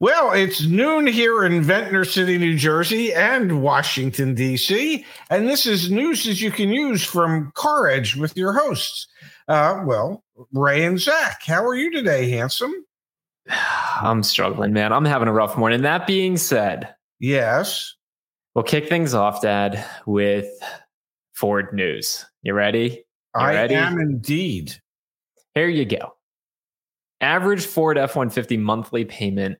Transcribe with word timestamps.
Well, 0.00 0.32
it's 0.32 0.62
noon 0.64 1.06
here 1.06 1.44
in 1.44 1.60
Ventnor 1.62 2.06
City, 2.06 2.38
New 2.38 2.56
Jersey, 2.56 3.12
and 3.12 3.60
Washington, 3.60 4.34
D.C. 4.34 5.04
And 5.28 5.46
this 5.46 5.66
is 5.66 5.90
news 5.90 6.24
that 6.24 6.40
you 6.40 6.50
can 6.50 6.70
use 6.70 7.04
from 7.04 7.52
CarEdge 7.52 8.16
with 8.16 8.34
your 8.34 8.54
hosts. 8.54 9.06
Uh, 9.46 9.82
well, 9.84 10.24
Ray 10.54 10.86
and 10.86 10.98
Zach, 10.98 11.42
how 11.44 11.62
are 11.62 11.74
you 11.74 11.92
today, 11.92 12.30
handsome? 12.30 12.72
I'm 14.00 14.22
struggling, 14.22 14.72
man. 14.72 14.90
I'm 14.90 15.04
having 15.04 15.28
a 15.28 15.34
rough 15.34 15.58
morning. 15.58 15.82
That 15.82 16.06
being 16.06 16.38
said, 16.38 16.94
yes. 17.18 17.94
We'll 18.54 18.64
kick 18.64 18.88
things 18.88 19.12
off, 19.12 19.42
Dad, 19.42 19.84
with 20.06 20.48
Ford 21.34 21.74
news. 21.74 22.24
You 22.42 22.54
ready? 22.54 23.04
You 23.34 23.40
I 23.42 23.52
ready? 23.52 23.74
am 23.74 24.00
indeed. 24.00 24.74
Here 25.54 25.68
you 25.68 25.84
go. 25.84 26.14
Average 27.20 27.66
Ford 27.66 27.98
F 27.98 28.16
150 28.16 28.56
monthly 28.56 29.04
payment 29.04 29.58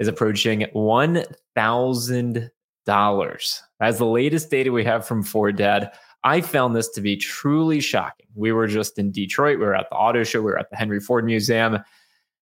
is 0.00 0.08
approaching 0.08 0.66
$1,000. 0.74 3.60
As 3.80 3.98
the 3.98 4.04
latest 4.04 4.50
data 4.50 4.72
we 4.72 4.82
have 4.82 5.06
from 5.06 5.22
Ford 5.22 5.54
Dad, 5.56 5.92
I 6.24 6.40
found 6.40 6.74
this 6.74 6.88
to 6.90 7.00
be 7.00 7.16
truly 7.16 7.80
shocking. 7.80 8.26
We 8.34 8.50
were 8.52 8.66
just 8.66 8.98
in 8.98 9.12
Detroit, 9.12 9.58
we 9.58 9.66
were 9.66 9.76
at 9.76 9.88
the 9.90 9.96
auto 9.96 10.24
show, 10.24 10.40
we 10.40 10.46
were 10.46 10.58
at 10.58 10.70
the 10.70 10.76
Henry 10.76 10.98
Ford 11.00 11.24
Museum, 11.24 11.78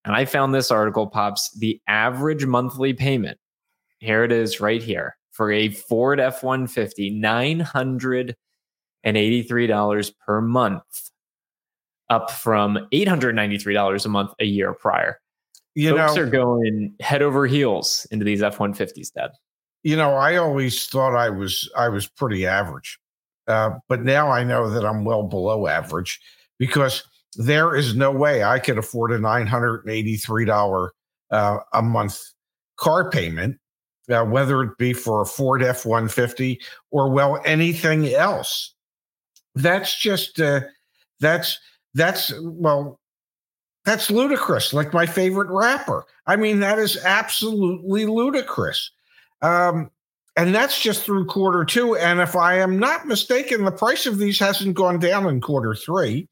and 0.05 0.17
I 0.17 0.25
found 0.25 0.55
this 0.55 0.71
article 0.71 1.09
pops 1.09 1.51
the 1.59 1.81
average 1.87 2.47
monthly 2.47 2.95
payment. 2.95 3.39
Here 3.99 4.25
it 4.25 4.33
is 4.33 4.61
right 4.61 4.83
here 4.83 5.19
for 5.33 5.53
a 5.53 5.69
Ford 5.69 6.21
F 6.21 6.43
150, 6.43 7.21
$983 7.21 10.13
per 10.25 10.41
month, 10.41 11.11
up 12.09 12.31
from 12.31 12.79
$893 12.93 14.05
a 14.05 14.09
month 14.09 14.31
a 14.41 14.45
year 14.45 14.73
prior 14.73 15.21
You 15.79 15.97
folks 15.97 16.17
know, 16.17 16.23
are 16.23 16.27
going 16.27 16.93
head 16.99 17.23
over 17.23 17.47
heels 17.47 18.05
into 18.11 18.25
these 18.25 18.43
F 18.43 18.59
one 18.59 18.75
fifties, 18.75 19.11
Dad. 19.11 19.31
you 19.85 19.97
know, 19.97 20.15
I 20.15 20.37
always 20.37 20.87
thought 20.87 21.15
I 21.15 21.31
was 21.31 21.71
I 21.77 21.89
was 21.89 22.09
pretty 22.09 22.47
average, 22.47 22.99
uh, 23.47 23.71
but 23.89 24.03
now 24.03 24.29
I 24.29 24.43
know 24.43 24.69
that 24.69 24.85
I'm 24.85 25.05
well 25.05 25.23
below 25.23 25.69
average 25.69 26.21
because 26.59 27.05
there 27.37 27.77
is 27.77 27.95
no 27.95 28.11
way 28.11 28.43
I 28.43 28.59
could 28.59 28.77
afford 28.77 29.13
a 29.13 29.21
nine 29.21 29.47
hundred 29.47 29.85
and 29.85 29.91
eighty 29.91 30.17
three 30.17 30.45
dollar 30.45 30.93
uh, 31.31 31.59
a 31.73 31.81
month 31.81 32.21
car 32.77 33.09
payment, 33.11 33.59
uh, 34.11 34.25
whether 34.25 34.63
it 34.63 34.79
be 34.79 34.93
for 34.93 35.23
a 35.23 35.27
Ford 35.27 35.63
F 35.63 35.87
one 35.87 36.09
fifty 36.09 36.61
or 36.91 37.09
well 37.09 37.41
anything 37.45 38.13
else. 38.15 38.75
That's 39.55 39.97
just 39.97 40.41
uh, 40.41 40.63
that's 41.21 41.59
that's 41.95 42.33
well 42.43 42.99
that's 43.89 44.11
ludicrous 44.11 44.73
like 44.73 44.93
my 44.93 45.07
favorite 45.07 45.49
rapper. 45.51 46.05
I 46.27 46.37
mean 46.37 46.61
that 46.61 46.79
is 46.79 46.97
absolutely 47.05 48.07
ludicrous. 48.07 48.91
Um, 49.43 49.91
and 50.37 50.55
that's 50.55 50.81
just 50.81 51.03
through 51.05 51.27
quarter 51.27 51.65
two 51.65 51.97
and 51.97 52.21
if 52.21 52.37
i 52.37 52.55
am 52.59 52.79
not 52.79 53.07
mistaken 53.07 53.65
the 53.65 53.73
price 53.73 54.07
of 54.07 54.19
these 54.19 54.39
hasn't 54.39 54.75
gone 54.77 54.99
down 54.99 55.27
in 55.27 55.41
quarter 55.41 55.75
three. 55.75 56.29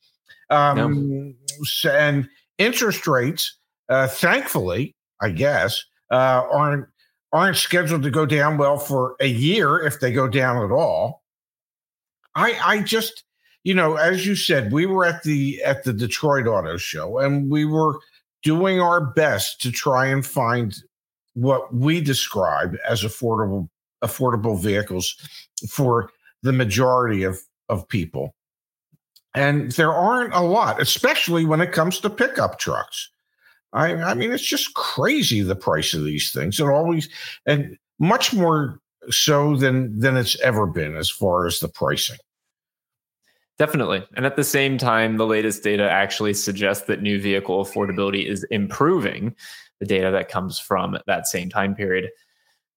Um, 0.50 1.34
s- 1.62 1.84
and 1.88 2.28
interest 2.58 3.06
rates 3.06 3.56
uh, 3.88 4.06
thankfully 4.06 4.94
i 5.20 5.30
guess 5.30 5.82
uh, 6.12 6.42
aren't 6.52 6.86
aren't 7.32 7.56
scheduled 7.56 8.02
to 8.02 8.10
go 8.10 8.24
down 8.26 8.56
well 8.56 8.78
for 8.78 9.16
a 9.20 9.26
year 9.26 9.78
if 9.80 10.00
they 10.00 10.12
go 10.12 10.28
down 10.28 10.64
at 10.64 10.72
all. 10.72 11.22
I 12.34 12.58
i 12.64 12.80
just 12.80 13.24
you 13.66 13.74
know, 13.74 13.96
as 13.96 14.24
you 14.24 14.36
said, 14.36 14.70
we 14.70 14.86
were 14.86 15.04
at 15.04 15.24
the 15.24 15.60
at 15.64 15.82
the 15.82 15.92
Detroit 15.92 16.46
Auto 16.46 16.76
Show 16.76 17.18
and 17.18 17.50
we 17.50 17.64
were 17.64 17.98
doing 18.44 18.80
our 18.80 19.00
best 19.00 19.60
to 19.62 19.72
try 19.72 20.06
and 20.06 20.24
find 20.24 20.76
what 21.34 21.74
we 21.74 22.00
describe 22.00 22.76
as 22.88 23.02
affordable 23.02 23.68
affordable 24.04 24.56
vehicles 24.56 25.16
for 25.68 26.10
the 26.44 26.52
majority 26.52 27.24
of 27.24 27.40
of 27.68 27.88
people. 27.88 28.36
And 29.34 29.72
there 29.72 29.92
aren't 29.92 30.32
a 30.32 30.42
lot, 30.42 30.80
especially 30.80 31.44
when 31.44 31.60
it 31.60 31.72
comes 31.72 31.98
to 32.00 32.08
pickup 32.08 32.60
trucks. 32.60 33.10
I, 33.72 33.96
I 33.96 34.14
mean, 34.14 34.30
it's 34.30 34.46
just 34.46 34.74
crazy 34.74 35.42
the 35.42 35.56
price 35.56 35.92
of 35.92 36.04
these 36.04 36.30
things. 36.30 36.60
It 36.60 36.66
always 36.66 37.08
and 37.46 37.76
much 37.98 38.32
more 38.32 38.78
so 39.10 39.56
than 39.56 39.98
than 39.98 40.16
it's 40.16 40.38
ever 40.40 40.66
been 40.66 40.94
as 40.94 41.10
far 41.10 41.48
as 41.48 41.58
the 41.58 41.66
pricing. 41.66 42.18
Definitely. 43.58 44.04
And 44.14 44.26
at 44.26 44.36
the 44.36 44.44
same 44.44 44.76
time, 44.76 45.16
the 45.16 45.26
latest 45.26 45.62
data 45.62 45.90
actually 45.90 46.34
suggests 46.34 46.86
that 46.86 47.00
new 47.00 47.20
vehicle 47.20 47.64
affordability 47.64 48.26
is 48.26 48.44
improving. 48.50 49.34
The 49.80 49.86
data 49.86 50.10
that 50.10 50.28
comes 50.28 50.58
from 50.58 50.98
that 51.06 51.26
same 51.26 51.48
time 51.48 51.74
period 51.74 52.10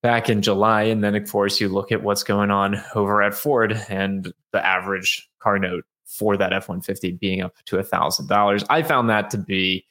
back 0.01 0.29
in 0.29 0.41
July. 0.41 0.83
And 0.83 1.03
then, 1.03 1.15
of 1.15 1.29
course, 1.29 1.59
you 1.59 1.67
look 1.67 1.91
at 1.91 2.03
what's 2.03 2.23
going 2.23 2.51
on 2.51 2.81
over 2.95 3.21
at 3.21 3.33
Ford 3.33 3.73
and 3.89 4.31
the 4.53 4.65
average 4.65 5.29
car 5.39 5.59
note 5.59 5.83
for 6.05 6.37
that 6.37 6.53
F 6.53 6.69
150 6.69 7.11
being 7.13 7.41
up 7.41 7.53
to 7.65 7.77
$1,000. 7.77 8.65
I 8.69 8.81
found 8.81 9.09
that 9.09 9.29
to 9.31 9.37
be 9.37 9.85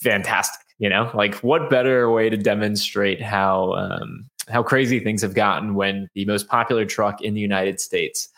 fantastic. 0.00 0.60
You 0.78 0.88
know, 0.88 1.10
like 1.14 1.36
what 1.36 1.70
better 1.70 2.10
way 2.10 2.28
to 2.28 2.36
demonstrate 2.36 3.22
how 3.22 3.74
um, 3.74 4.28
how 4.48 4.62
crazy 4.62 4.98
things 4.98 5.22
have 5.22 5.34
gotten 5.34 5.74
when 5.74 6.08
the 6.14 6.24
most 6.24 6.48
popular 6.48 6.84
truck 6.84 7.22
in 7.22 7.32
the 7.32 7.40
United 7.40 7.80
States 7.80 8.28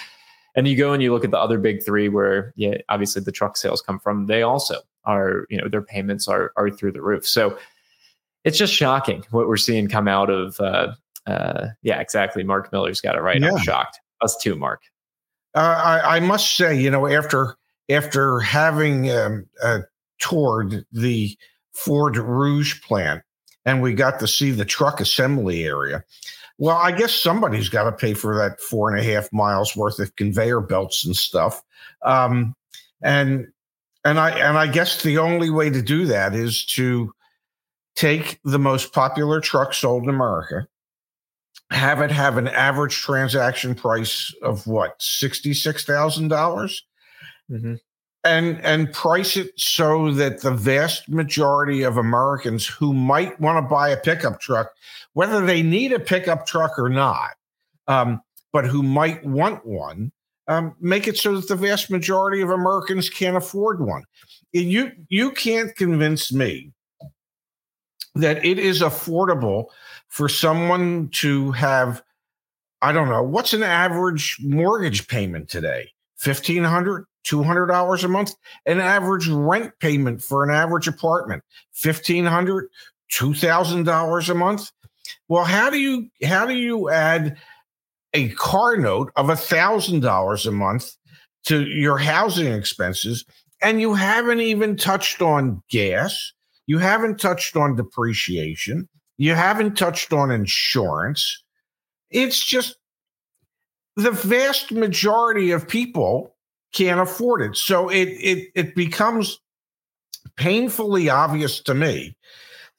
And 0.56 0.66
you 0.66 0.76
go 0.76 0.92
and 0.92 1.02
you 1.02 1.12
look 1.12 1.24
at 1.24 1.30
the 1.30 1.38
other 1.38 1.58
big 1.58 1.84
three 1.84 2.08
where 2.08 2.52
yeah, 2.56 2.78
obviously 2.88 3.22
the 3.22 3.32
truck 3.32 3.56
sales 3.56 3.82
come 3.82 3.98
from, 4.00 4.26
they 4.26 4.42
also 4.42 4.80
are, 5.04 5.46
you 5.50 5.58
know, 5.58 5.68
their 5.68 5.82
payments 5.82 6.26
are 6.28 6.52
are 6.56 6.70
through 6.70 6.92
the 6.92 7.02
roof. 7.02 7.26
So 7.26 7.58
it's 8.44 8.56
just 8.58 8.72
shocking 8.72 9.24
what 9.30 9.48
we're 9.48 9.56
seeing 9.58 9.88
come 9.88 10.08
out 10.08 10.30
of 10.30 10.58
uh 10.60 10.94
uh 11.26 11.68
yeah, 11.82 12.00
exactly. 12.00 12.42
Mark 12.42 12.72
Miller's 12.72 13.00
got 13.00 13.16
it 13.16 13.20
right. 13.20 13.42
I'm 13.42 13.58
shocked. 13.58 14.00
Us 14.22 14.36
too, 14.36 14.56
Mark. 14.56 14.82
Uh, 15.54 16.00
I, 16.02 16.16
I 16.16 16.20
must 16.20 16.56
say, 16.56 16.78
you 16.78 16.90
know, 16.90 17.06
after 17.06 17.56
after 17.88 18.40
having 18.40 19.10
um, 19.10 19.46
uh, 19.62 19.80
toured 20.18 20.84
the 20.92 21.36
Ford 21.72 22.16
Rouge 22.16 22.80
plant, 22.82 23.22
and 23.64 23.82
we 23.82 23.94
got 23.94 24.18
to 24.20 24.28
see 24.28 24.50
the 24.50 24.64
truck 24.64 25.00
assembly 25.00 25.64
area. 25.64 26.04
Well, 26.58 26.76
I 26.76 26.92
guess 26.92 27.12
somebody's 27.12 27.68
got 27.68 27.84
to 27.84 27.92
pay 27.92 28.14
for 28.14 28.36
that 28.36 28.60
four 28.60 28.90
and 28.90 28.98
a 28.98 29.02
half 29.02 29.30
miles 29.32 29.76
worth 29.76 29.98
of 29.98 30.14
conveyor 30.16 30.62
belts 30.62 31.04
and 31.04 31.14
stuff. 31.14 31.62
Um, 32.02 32.54
and 33.02 33.48
and 34.04 34.18
I 34.18 34.30
and 34.30 34.56
I 34.56 34.66
guess 34.66 35.02
the 35.02 35.18
only 35.18 35.50
way 35.50 35.68
to 35.68 35.82
do 35.82 36.06
that 36.06 36.34
is 36.34 36.64
to 36.66 37.12
take 37.94 38.38
the 38.44 38.58
most 38.58 38.92
popular 38.92 39.40
truck 39.40 39.74
sold 39.74 40.04
in 40.04 40.08
America, 40.08 40.66
have 41.70 42.00
it 42.00 42.10
have 42.10 42.36
an 42.36 42.48
average 42.48 42.96
transaction 42.96 43.74
price 43.74 44.32
of 44.42 44.66
what 44.66 44.94
sixty 45.00 45.52
six 45.54 45.84
thousand 45.84 46.28
dollars, 46.28 46.82
Mm-hmm. 47.50 47.74
and 48.24 48.60
and 48.64 48.92
price 48.92 49.36
it 49.36 49.52
so 49.56 50.10
that 50.12 50.42
the 50.42 50.50
vast 50.50 51.08
majority 51.08 51.82
of 51.82 51.96
Americans 51.96 52.66
who 52.66 52.92
might 52.92 53.40
want 53.40 53.56
to 53.56 53.68
buy 53.68 53.88
a 53.88 53.96
pickup 53.96 54.40
truck, 54.40 54.70
whether 55.12 55.44
they 55.46 55.62
need 55.62 55.92
a 55.92 56.00
pickup 56.00 56.44
truck 56.46 56.76
or 56.78 56.88
not, 56.88 57.30
um, 57.86 58.20
but 58.52 58.64
who 58.64 58.82
might 58.82 59.24
want 59.24 59.64
one, 59.64 60.10
um, 60.48 60.74
make 60.80 61.06
it 61.06 61.16
so 61.16 61.36
that 61.36 61.46
the 61.46 61.54
vast 61.54 61.88
majority 61.88 62.42
of 62.42 62.50
Americans 62.50 63.08
can't 63.08 63.36
afford 63.36 63.80
one. 63.80 64.02
You 64.52 64.90
you 65.08 65.30
can't 65.30 65.74
convince 65.76 66.32
me 66.32 66.72
that 68.16 68.44
it 68.44 68.58
is 68.58 68.80
affordable 68.80 69.66
for 70.08 70.28
someone 70.28 71.08
to 71.12 71.52
have 71.52 72.02
i 72.82 72.92
don't 72.92 73.08
know 73.08 73.22
what's 73.22 73.52
an 73.52 73.62
average 73.62 74.38
mortgage 74.40 75.08
payment 75.08 75.48
today? 75.48 75.90
1500 76.24 77.04
$200 77.26 78.04
a 78.04 78.08
month? 78.08 78.34
An 78.66 78.78
average 78.78 79.26
rent 79.26 79.72
payment 79.80 80.22
for 80.22 80.44
an 80.44 80.54
average 80.54 80.86
apartment? 80.86 81.42
1500 81.82 82.68
$2000 83.12 84.28
a 84.28 84.34
month? 84.34 84.70
Well 85.28 85.44
how 85.44 85.70
do 85.70 85.78
you 85.78 86.08
how 86.24 86.46
do 86.46 86.54
you 86.54 86.90
add 86.90 87.36
a 88.14 88.28
car 88.30 88.76
note 88.76 89.12
of 89.16 89.26
$1000 89.26 90.46
a 90.46 90.50
month 90.50 90.96
to 91.44 91.66
your 91.66 91.98
housing 91.98 92.52
expenses 92.52 93.24
and 93.62 93.80
you 93.80 93.94
haven't 93.94 94.40
even 94.40 94.76
touched 94.76 95.20
on 95.20 95.62
gas 95.68 96.32
you 96.66 96.78
haven't 96.78 97.20
touched 97.20 97.56
on 97.56 97.76
depreciation. 97.76 98.88
You 99.18 99.34
haven't 99.34 99.76
touched 99.76 100.12
on 100.12 100.30
insurance. 100.30 101.42
It's 102.10 102.44
just 102.44 102.76
the 103.96 104.10
vast 104.10 104.72
majority 104.72 105.50
of 105.50 105.66
people 105.66 106.34
can't 106.72 107.00
afford 107.00 107.42
it. 107.42 107.56
So 107.56 107.88
it 107.88 108.08
it 108.08 108.48
it 108.54 108.74
becomes 108.74 109.40
painfully 110.36 111.08
obvious 111.08 111.60
to 111.60 111.74
me 111.74 112.16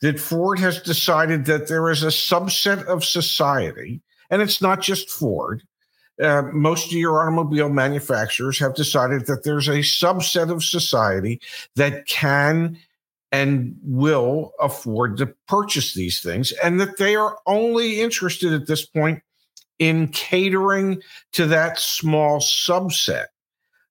that 0.02 0.20
Ford 0.20 0.60
has 0.60 0.82
decided 0.82 1.46
that 1.46 1.68
there 1.68 1.90
is 1.90 2.04
a 2.04 2.08
subset 2.08 2.86
of 2.86 3.04
society, 3.04 4.00
and 4.30 4.42
it's 4.42 4.62
not 4.62 4.82
just 4.82 5.10
Ford. 5.10 5.64
Uh, 6.22 6.44
most 6.54 6.88
of 6.88 6.94
your 6.94 7.22
automobile 7.22 7.70
manufacturers 7.70 8.58
have 8.58 8.74
decided 8.74 9.28
that 9.28 9.44
there's 9.44 9.68
a 9.68 9.80
subset 9.80 10.52
of 10.52 10.64
society 10.64 11.40
that 11.76 12.08
can 12.08 12.78
and 13.32 13.76
will 13.84 14.54
afford 14.60 15.18
to 15.18 15.34
purchase 15.48 15.94
these 15.94 16.22
things, 16.22 16.52
and 16.64 16.80
that 16.80 16.98
they 16.98 17.16
are 17.16 17.38
only 17.46 18.00
interested 18.00 18.54
at 18.54 18.68
this 18.68 18.86
point 18.86 19.22
in 19.80 20.08
catering 20.10 21.02
to 21.34 21.46
that 21.48 21.80
small 21.80 22.40
subset. 22.40 23.26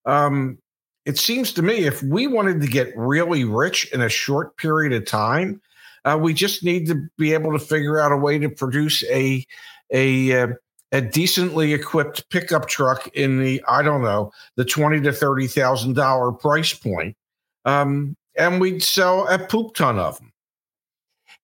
Um, 0.05 0.59
it 1.05 1.19
seems 1.19 1.53
to 1.53 1.63
me 1.63 1.85
if 1.85 2.03
we 2.03 2.27
wanted 2.27 2.61
to 2.61 2.67
get 2.67 2.93
really 2.97 3.45
rich 3.45 3.91
in 3.93 4.01
a 4.03 4.09
short 4.09 4.57
period 4.57 4.93
of 4.93 5.07
time, 5.07 5.61
uh, 6.05 6.19
we 6.21 6.35
just 6.35 6.65
need 6.65 6.87
to 6.87 7.09
be 7.19 7.33
able 7.33 7.53
to 7.53 7.65
figure 7.65 8.01
out 8.01 8.13
a 8.13 8.17
way 8.17 8.39
to 8.39 8.49
produce 8.49 9.05
a 9.11 9.45
a 9.93 10.43
uh, 10.43 10.49
a 10.93 11.01
decently 11.01 11.73
equipped 11.73 12.29
pickup 12.31 12.69
truck 12.69 13.09
in 13.09 13.41
the 13.41 13.63
I 13.69 13.83
don't 13.83 14.03
know 14.03 14.33
the 14.57 14.65
twenty 14.65 15.01
to 15.03 15.13
thirty 15.13 15.47
thousand 15.47 15.95
dollar 15.95 16.33
price 16.33 16.73
point, 16.73 17.17
um, 17.65 18.17
and 18.39 18.61
we'd 18.61 18.83
sell 18.83 19.27
a 19.29 19.39
poop 19.39 19.75
ton 19.75 19.99
of 19.99 20.19
them. 20.19 20.33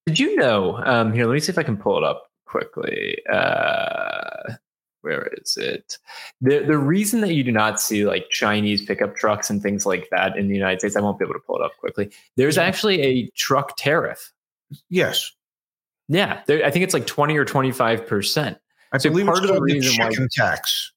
Did 0.06 0.18
you 0.18 0.36
know? 0.36 0.78
Um, 0.84 1.12
here, 1.12 1.26
let 1.26 1.34
me 1.34 1.40
see 1.40 1.52
if 1.52 1.58
I 1.58 1.62
can 1.62 1.76
pull 1.76 1.96
it 1.98 2.04
up 2.04 2.30
quickly. 2.46 3.18
Uh, 3.32 4.54
where 5.02 5.28
is 5.40 5.56
it? 5.56 5.98
The 6.40 6.60
the 6.60 6.78
reason 6.78 7.20
that 7.22 7.34
you 7.34 7.42
do 7.42 7.52
not 7.52 7.80
see 7.80 8.04
like 8.04 8.28
Chinese 8.30 8.84
pickup 8.84 9.16
trucks 9.16 9.50
and 9.50 9.62
things 9.62 9.84
like 9.84 10.08
that 10.10 10.36
in 10.36 10.48
the 10.48 10.54
United 10.54 10.80
States, 10.80 10.96
I 10.96 11.00
won't 11.00 11.18
be 11.18 11.24
able 11.24 11.34
to 11.34 11.40
pull 11.40 11.56
it 11.56 11.62
up 11.62 11.76
quickly. 11.78 12.10
There's 12.36 12.58
actually 12.58 13.00
a 13.02 13.28
truck 13.36 13.76
tariff. 13.76 14.32
Yes. 14.88 15.32
Yeah, 16.08 16.42
there, 16.46 16.64
I 16.64 16.70
think 16.70 16.84
it's 16.84 16.94
like 16.94 17.06
twenty 17.06 17.36
or 17.36 17.44
twenty 17.44 17.72
five 17.72 18.06
percent. 18.06 18.58
I 18.92 18.98
so 18.98 19.08
believe 19.10 19.26
part 19.26 19.38
it's 19.38 19.48
of 19.48 19.54
the 19.54 19.62
reason 19.62 19.80
the 19.80 20.10
chicken 20.10 20.24
why, 20.24 20.50
tax. 20.50 20.92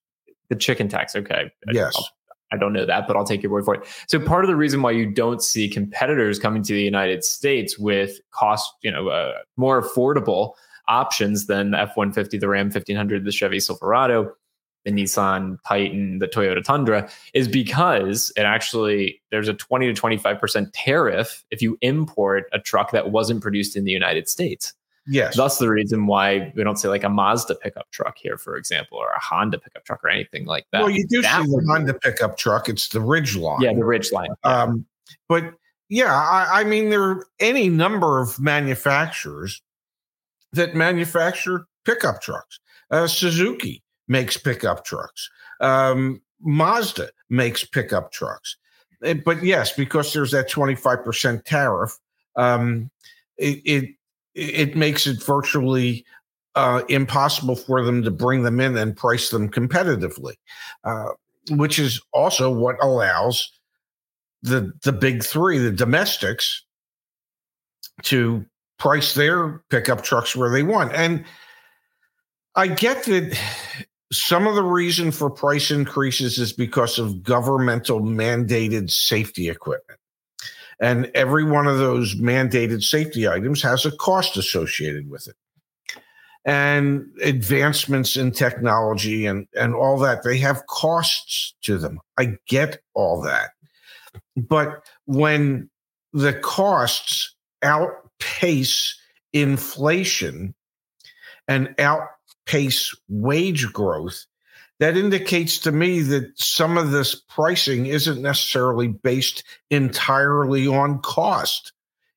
The 0.50 0.56
chicken 0.56 0.88
tax. 0.90 1.16
Okay. 1.16 1.52
Yes. 1.72 1.94
I'll, 1.96 2.10
I 2.52 2.58
don't 2.58 2.74
know 2.74 2.86
that, 2.86 3.08
but 3.08 3.16
I'll 3.16 3.26
take 3.26 3.42
your 3.42 3.52
word 3.52 3.66
for 3.66 3.76
it. 3.76 3.88
So 4.08 4.20
part 4.20 4.44
of 4.44 4.50
the 4.50 4.56
reason 4.56 4.82
why 4.82 4.92
you 4.92 5.06
don't 5.10 5.42
see 5.42 5.68
competitors 5.68 6.40
coming 6.40 6.64
to 6.64 6.74
the 6.74 6.82
United 6.82 7.24
States 7.24 7.78
with 7.78 8.20
cost, 8.32 8.72
you 8.82 8.92
know, 8.92 9.10
uh, 9.10 9.34
more 9.58 9.82
affordable 9.82 10.54
options 10.88 11.48
than 11.48 11.72
the 11.72 11.80
F-150, 11.80 12.40
the 12.40 12.48
Ram 12.48 12.68
1500, 12.68 13.26
the 13.26 13.32
Chevy 13.32 13.60
Silverado, 13.60 14.32
the 14.86 14.92
Nissan 14.92 15.58
Titan, 15.68 16.20
the 16.20 16.28
Toyota 16.28 16.64
Tundra 16.64 17.10
is 17.34 17.48
because 17.48 18.32
it 18.38 18.44
actually 18.44 19.22
there's 19.32 19.48
a 19.48 19.54
20 19.54 19.94
to 19.94 20.02
25% 20.02 20.70
tariff 20.74 21.44
if 21.50 21.62
you 21.62 21.78
import 21.82 22.46
a 22.54 22.60
truck 22.60 22.92
that 22.92 23.12
wasn't 23.12 23.42
produced 23.42 23.76
in 23.76 23.84
the 23.84 23.92
United 23.92 24.30
States. 24.30 24.74
Yes. 25.08 25.38
That's 25.38 25.58
the 25.58 25.70
reason 25.70 26.08
why 26.08 26.52
we 26.56 26.64
don't 26.64 26.78
say 26.78 26.90
like 26.90 27.04
a 27.04 27.10
Mazda 27.10 27.56
pickup 27.56 27.90
truck 27.92 28.18
here, 28.18 28.38
for 28.38 28.56
example, 28.56 28.98
or 28.98 29.10
a 29.10 29.20
Honda 29.20 29.60
pickup 29.60 29.86
truck 29.86 30.04
or 30.04 30.10
anything 30.10 30.46
like 30.46 30.66
that. 30.72 30.82
Well, 30.82 30.90
you 30.90 31.06
do 31.08 31.22
that 31.22 31.44
see 31.44 31.52
the 31.52 31.64
Honda 31.68 31.94
pickup 31.94 32.38
truck. 32.38 32.70
It's 32.70 32.90
the 32.90 33.00
Ridgeline. 33.00 33.62
Yeah, 33.62 33.74
the 33.74 33.82
Ridgeline. 33.82 34.36
Um, 34.44 34.86
but 35.30 35.54
yeah, 35.90 36.14
I, 36.14 36.62
I 36.62 36.64
mean, 36.64 36.90
there 36.90 37.04
are 37.04 37.28
any 37.40 37.70
number 37.70 38.20
of 38.20 38.40
manufacturers 38.40 39.62
that 40.54 40.76
manufacture 40.76 41.68
pickup 41.86 42.22
trucks. 42.22 42.60
Uh, 42.90 43.08
Suzuki 43.08 43.84
makes 44.08 44.38
pickup 44.38 44.86
trucks. 44.86 45.30
Um, 45.62 46.22
Mazda 46.42 47.10
makes 47.30 47.64
pickup 47.64 48.12
trucks. 48.12 48.58
Eh, 49.04 49.14
but 49.14 49.44
yes, 49.44 49.74
because 49.74 50.14
there's 50.14 50.32
that 50.32 50.50
25% 50.50 51.44
tariff, 51.44 51.98
um, 52.36 52.90
it, 53.38 53.62
it, 53.66 53.96
it 54.36 54.76
makes 54.76 55.08
it 55.08 55.24
virtually 55.24 56.06
uh, 56.56 56.84
impossible 56.90 57.56
for 57.56 57.84
them 57.84 58.04
to 58.04 58.12
bring 58.12 58.44
them 58.44 58.60
in 58.60 58.78
and 58.78 58.96
price 58.96 59.30
them 59.30 59.50
competitively, 59.50 60.34
uh, 60.84 61.10
which 61.52 61.80
is 61.80 62.02
also 62.14 62.52
what 62.52 62.76
allows 62.82 63.52
the 64.42 64.72
the 64.84 64.94
big 64.94 65.24
three, 65.24 65.58
the 65.58 65.72
domestics, 65.72 66.64
to 68.04 68.46
price 68.78 69.14
their 69.14 69.64
pickup 69.70 70.04
trucks 70.04 70.36
where 70.36 70.50
they 70.50 70.64
want. 70.64 70.94
And 70.94 71.26
I 72.56 72.68
get 72.68 73.04
that 73.06 73.38
some 74.12 74.48
of 74.48 74.56
the 74.56 74.64
reason 74.64 75.12
for 75.12 75.30
price 75.30 75.72
increases 75.72 76.38
is 76.38 76.54
because 76.54 77.00
of 77.00 77.24
governmental 77.24 78.00
mandated 78.02 78.92
safety 78.92 79.50
equipment. 79.50 80.00
And 80.80 81.10
every 81.16 81.44
one 81.44 81.68
of 81.68 81.78
those 81.78 82.16
mandated 82.16 82.84
safety 82.84 83.28
items 83.28 83.62
has 83.62 83.86
a 83.86 83.92
cost 83.92 84.38
associated 84.38 85.10
with 85.10 85.28
it. 85.28 85.36
And 86.46 87.08
advancements 87.24 88.18
in 88.18 88.32
technology 88.32 89.26
and, 89.26 89.48
and 89.56 89.74
all 89.74 89.98
that, 90.00 90.24
they 90.24 90.38
have 90.40 90.68
costs 90.68 91.56
to 91.64 91.78
them. 91.78 92.00
I 92.20 92.38
get 92.48 92.82
all 92.94 93.22
that. 93.22 93.52
But 94.36 94.86
when 95.06 95.70
the 96.14 96.34
costs 96.34 97.36
outpace 97.64 98.96
inflation 99.34 100.54
and 101.48 101.74
outpace 101.80 102.96
wage 103.10 103.72
growth, 103.74 104.26
that 104.80 104.98
indicates 104.98 105.60
to 105.60 105.72
me 105.72 106.02
that 106.02 106.38
some 106.38 106.78
of 106.78 106.92
this 106.92 107.16
pricing 107.16 107.86
isn't 107.86 108.22
necessarily 108.22 108.88
based 108.88 109.44
entirely 109.70 110.68
on 110.68 111.00
cost. 111.00 111.72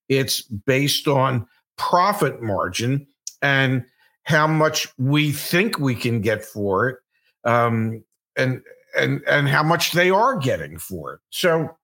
It's 0.08 0.42
based 0.42 1.06
on 1.06 1.46
profit 1.76 2.42
margin 2.42 3.06
and 3.40 3.84
how 4.24 4.46
much 4.46 4.88
we 4.98 5.30
think 5.30 5.78
we 5.78 5.94
can 5.94 6.20
get 6.20 6.44
for 6.44 6.88
it, 6.88 6.96
um, 7.44 8.02
and 8.36 8.62
and 8.96 9.22
and 9.26 9.48
how 9.48 9.62
much 9.62 9.92
they 9.92 10.10
are 10.10 10.36
getting 10.36 10.78
for 10.78 11.14
it. 11.14 11.20
So 11.30 11.76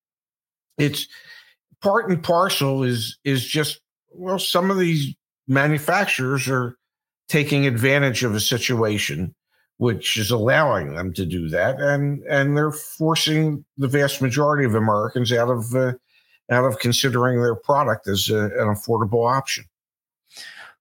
it's 0.77 1.07
part 1.81 2.09
and 2.09 2.23
parcel 2.23 2.83
is 2.83 3.19
is 3.25 3.45
just 3.47 3.81
well, 4.13 4.39
some 4.39 4.71
of 4.71 4.79
these 4.79 5.15
manufacturers 5.47 6.49
are 6.49 6.77
taking 7.29 7.67
advantage 7.67 8.25
of 8.25 8.35
a 8.35 8.41
situation 8.41 9.35
which 9.79 10.17
is 10.17 10.31
allowing 10.31 10.95
them 10.95 11.13
to 11.15 11.27
do 11.27 11.49
that, 11.49 11.81
and 11.81 12.23
and 12.25 12.57
they're 12.57 12.73
forcing 12.73 13.65
the 13.77 13.89
vast 13.89 14.23
majority 14.23 14.65
of 14.65 14.75
Americans 14.75 15.33
out 15.33 15.51
of 15.51 15.75
uh, 15.75 15.93
out 16.51 16.65
of 16.65 16.79
considering 16.79 17.41
their 17.41 17.57
product 17.57 18.07
as 18.09 18.29
a, 18.31 18.45
an 18.45 18.75
affordable 18.75 19.31
option. 19.31 19.65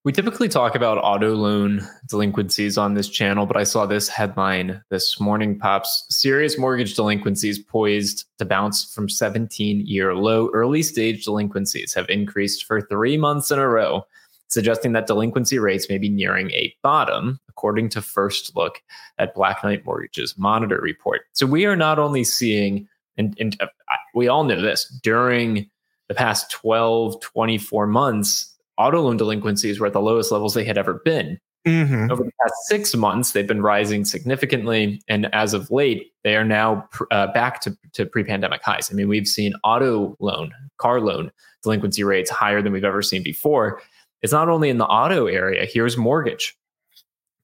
We 0.06 0.12
typically 0.12 0.50
talk 0.50 0.76
about 0.76 0.98
auto 0.98 1.34
loan 1.34 1.88
delinquencies 2.10 2.78
on 2.78 2.94
this 2.94 3.08
channel, 3.08 3.46
but 3.46 3.56
I 3.56 3.64
saw 3.64 3.86
this 3.86 4.10
headline 4.10 4.84
this 4.90 5.18
morning 5.18 5.58
pops 5.58 6.06
serious 6.10 6.58
mortgage 6.58 6.96
delinquencies 6.96 7.58
poised 7.58 8.26
to 8.38 8.44
bounce 8.44 8.94
from 8.94 9.08
17 9.08 9.88
year 9.88 10.14
low. 10.14 10.50
Early 10.54 10.84
stage 10.84 11.24
delinquencies 11.24 11.94
have 11.94 12.10
increased 12.10 12.66
for 12.66 12.82
three 12.82 13.16
months 13.16 13.50
in 13.50 13.60
a 13.60 13.68
row, 13.68 14.06
suggesting 14.54 14.94
that 14.94 15.08
delinquency 15.08 15.60
rates 15.60 15.90
may 15.90 15.98
be 15.98 16.10
nearing 16.10 16.52
a 16.52 16.74
bottom, 16.84 17.40
according 17.50 17.90
to 17.90 18.02
First 18.02 18.56
Look 18.56 18.82
at 19.18 19.34
Black 19.34 19.64
Knight 19.64 19.86
Mortgages 19.86 20.38
Monitor 20.38 20.80
report. 20.82 21.22
So 21.34 21.46
we 21.46 21.66
are 21.66 21.76
not 21.76 22.00
only 22.00 22.24
seeing, 22.24 22.88
and, 23.18 23.36
and 23.40 23.58
uh, 23.60 23.68
we 24.14 24.28
all 24.28 24.44
know 24.44 24.62
this, 24.62 24.86
during 25.02 25.70
the 26.08 26.14
past 26.14 26.52
12, 26.52 27.20
24 27.22 27.88
months, 27.88 28.56
auto 28.78 29.02
loan 29.02 29.18
delinquencies 29.18 29.80
were 29.80 29.88
at 29.88 29.94
the 29.94 30.02
lowest 30.02 30.32
levels 30.32 30.54
they 30.54 30.64
had 30.64 30.78
ever 30.78 31.02
been. 31.06 31.40
Mm-hmm. 31.66 32.12
Over 32.12 32.24
the 32.24 32.32
past 32.42 32.54
six 32.66 32.94
months, 32.94 33.32
they've 33.32 33.48
been 33.48 33.62
rising 33.62 34.04
significantly. 34.04 35.02
And 35.08 35.34
as 35.34 35.54
of 35.54 35.72
late, 35.72 36.12
they 36.24 36.36
are 36.36 36.44
now 36.44 36.90
uh, 37.10 37.28
back 37.28 37.62
to, 37.62 37.78
to 37.94 38.06
pre 38.06 38.26
pandemic 38.26 38.62
highs. 38.62 38.92
I 38.92 38.96
mean, 38.96 39.08
we've 39.08 39.28
seen 39.28 39.54
auto 39.64 40.18
loan, 40.20 40.54
car 40.78 41.00
loan 41.00 41.32
delinquency 41.64 42.04
rates 42.04 42.30
higher 42.30 42.62
than 42.62 42.74
we've 42.74 42.84
ever 42.84 43.02
seen 43.02 43.24
before. 43.24 43.82
It's 44.24 44.34
not 44.34 44.50
only 44.50 44.70
in 44.70 44.78
the 44.78 44.86
auto 44.86 45.28
area, 45.28 45.66
here's 45.66 45.98
mortgage. 45.98 46.56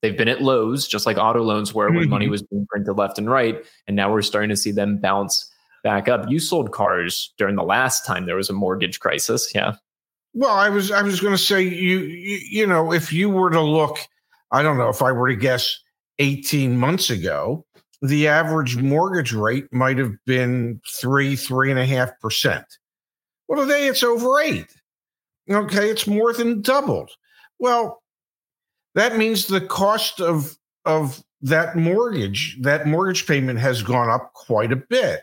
They've 0.02 0.18
been 0.18 0.30
at 0.30 0.42
lows, 0.42 0.88
just 0.88 1.06
like 1.06 1.18
auto 1.18 1.44
loans 1.44 1.74
were 1.74 1.90
when 1.90 2.04
mm-hmm. 2.04 2.10
money 2.10 2.30
was 2.30 2.42
being 2.42 2.66
printed 2.70 2.98
left 2.98 3.18
and 3.18 3.30
right. 3.30 3.64
And 3.86 3.96
now 3.96 4.12
we're 4.12 4.22
starting 4.22 4.50
to 4.50 4.56
see 4.56 4.72
them 4.72 4.98
bounce 4.98 5.52
back 5.84 6.08
up. 6.08 6.30
You 6.30 6.40
sold 6.40 6.72
cars 6.72 7.34
during 7.38 7.56
the 7.56 7.64
last 7.64 8.06
time 8.06 8.26
there 8.26 8.38
was 8.38 8.50
a 8.50 8.54
mortgage 8.54 9.02
crisis. 9.02 9.52
Yeah. 9.54 9.76
Well, 10.34 10.52
I 10.52 10.70
was 10.70 10.92
I 10.92 11.02
was 11.02 11.20
going 11.20 11.34
to 11.34 11.38
say 11.38 11.62
you, 11.62 12.00
you 12.00 12.40
you 12.50 12.68
know 12.68 12.94
if 12.94 13.12
you 13.12 13.30
were 13.30 13.50
to 13.50 13.62
look, 13.62 13.98
I 14.52 14.62
don't 14.62 14.78
know 14.78 14.90
if 14.90 15.02
I 15.02 15.12
were 15.12 15.28
to 15.28 15.36
guess 15.36 15.78
eighteen 16.20 16.78
months 16.78 17.10
ago, 17.10 17.66
the 18.02 18.28
average 18.28 18.78
mortgage 18.78 19.34
rate 19.34 19.66
might 19.74 19.98
have 19.98 20.14
been 20.26 20.80
three 20.88 21.36
three 21.36 21.72
and 21.72 21.80
a 21.80 21.86
half 21.86 22.18
percent. 22.22 22.66
Well, 23.48 23.66
today 23.66 23.88
it's 23.88 24.04
over 24.04 24.40
eight. 24.40 24.68
Okay, 25.50 25.90
it's 25.90 26.08
more 26.08 26.34
than 26.34 26.62
doubled. 26.62 27.10
Well, 27.58 28.02
that 28.96 29.18
means 29.18 29.48
the 29.48 29.62
cost 29.62 30.22
of 30.22 30.58
of 30.86 31.24
that 31.42 31.76
mortgage, 31.76 32.58
that 32.62 32.88
mortgage 32.88 33.26
payment 33.26 33.60
has 33.60 33.82
gone 33.82 34.10
up 34.10 34.34
quite 34.34 34.72
a 34.72 34.76
bit. 34.76 35.22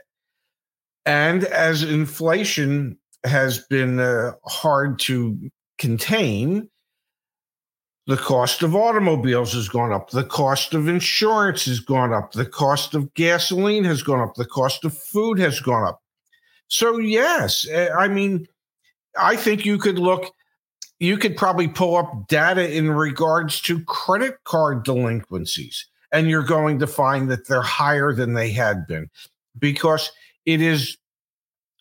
And 1.04 1.45
as 1.45 1.83
inflation 1.83 2.99
has 3.25 3.59
been 3.59 3.99
uh, 3.99 4.33
hard 4.45 4.99
to 5.00 5.38
contain 5.78 6.68
the 8.06 8.16
cost 8.16 8.62
of 8.62 8.76
automobiles 8.76 9.52
has 9.52 9.68
gone 9.68 9.92
up. 9.92 10.11
The 10.11 10.25
cost 10.25 10.75
of 10.75 10.87
insurance 10.87 11.64
has 11.64 11.80
gone 11.80 12.12
up. 12.12 12.33
The 12.33 12.47
cost 12.47 12.95
of 12.95 13.12
gasoline 13.14 13.83
has 13.85 14.02
gone 14.02 14.21
up. 14.21 14.37
The 14.37 14.45
cost 14.45 14.85
of 14.85 14.97
food 14.97 15.40
has 15.40 15.59
gone 15.61 15.85
up. 15.85 16.00
So, 16.68 16.99
yes, 16.99 17.66
eh, 17.68 17.88
I 17.90 18.06
mean, 18.06 18.47
I 19.19 19.37
think 19.37 19.65
you 19.65 19.79
could 19.79 19.99
look, 19.99 20.33
you 20.99 21.17
could 21.19 21.37
probably 21.37 21.69
pull 21.69 21.97
up 21.97 22.29
data 22.29 22.75
in 22.75 22.91
regards 22.91 23.61
to 23.63 23.85
credit 23.85 24.37
card 24.45 24.85
delinquencies, 24.85 25.87
and 26.13 26.29
you're 26.29 26.43
going 26.43 26.79
to 26.79 26.87
find 26.87 27.31
that 27.31 27.49
they're 27.49 27.63
higher 27.63 28.13
than 28.13 28.35
they 28.35 28.51
had 28.51 28.87
been 28.87 29.11
because 29.59 30.11
it 30.45 30.61
is 30.61 30.97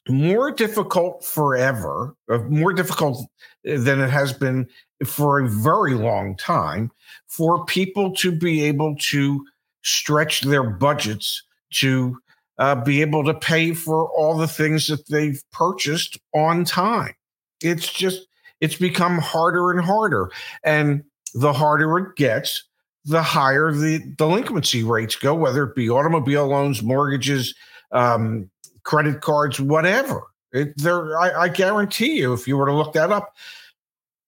more 0.08 0.52
difficult 0.52 1.26
forever, 1.26 2.16
uh, 2.30 2.38
more 2.50 2.74
difficult 2.74 3.28
than 3.64 4.00
it 4.00 4.10
has 4.10 4.34
been 4.34 4.68
for 5.04 5.40
a 5.40 5.50
very 5.50 5.96
long 5.96 6.36
time 6.38 6.92
for 7.28 7.66
people 7.66 8.14
to 8.14 8.32
be 8.32 8.64
able 8.64 8.96
to 8.98 9.46
stretch 9.84 10.42
their 10.42 10.64
budgets 10.64 11.44
to 11.72 12.18
uh, 12.58 12.76
be 12.76 13.02
able 13.02 13.24
to 13.24 13.34
pay 13.34 13.74
for 13.74 14.10
all 14.12 14.38
the 14.38 14.48
things 14.48 14.88
that 14.88 15.08
they've 15.08 15.42
purchased 15.52 16.18
on 16.34 16.64
time. 16.64 17.14
It's 17.62 17.92
just, 17.92 18.28
it's 18.62 18.76
become 18.76 19.18
harder 19.18 19.72
and 19.72 19.82
harder. 19.82 20.30
And 20.64 21.04
the 21.34 21.54
harder 21.54 21.98
it 21.98 22.16
gets, 22.16 22.64
the 23.06 23.22
higher 23.22 23.72
the 23.72 24.00
delinquency 24.18 24.84
rates 24.84 25.16
go, 25.16 25.34
whether 25.36 25.64
it 25.64 25.76
be 25.76 25.90
automobile 25.90 26.48
loans, 26.48 26.82
mortgages, 26.82 27.54
um, 27.92 28.50
credit 28.84 29.22
cards, 29.22 29.60
whatever. 29.60 30.24
It, 30.52 30.78
there, 30.78 31.20
I, 31.20 31.44
I 31.44 31.48
guarantee 31.50 32.18
you, 32.18 32.34
if 32.34 32.48
you 32.48 32.58
were 32.58 32.66
to 32.66 32.74
look 32.74 32.94
that 32.94 33.12
up, 33.12 33.36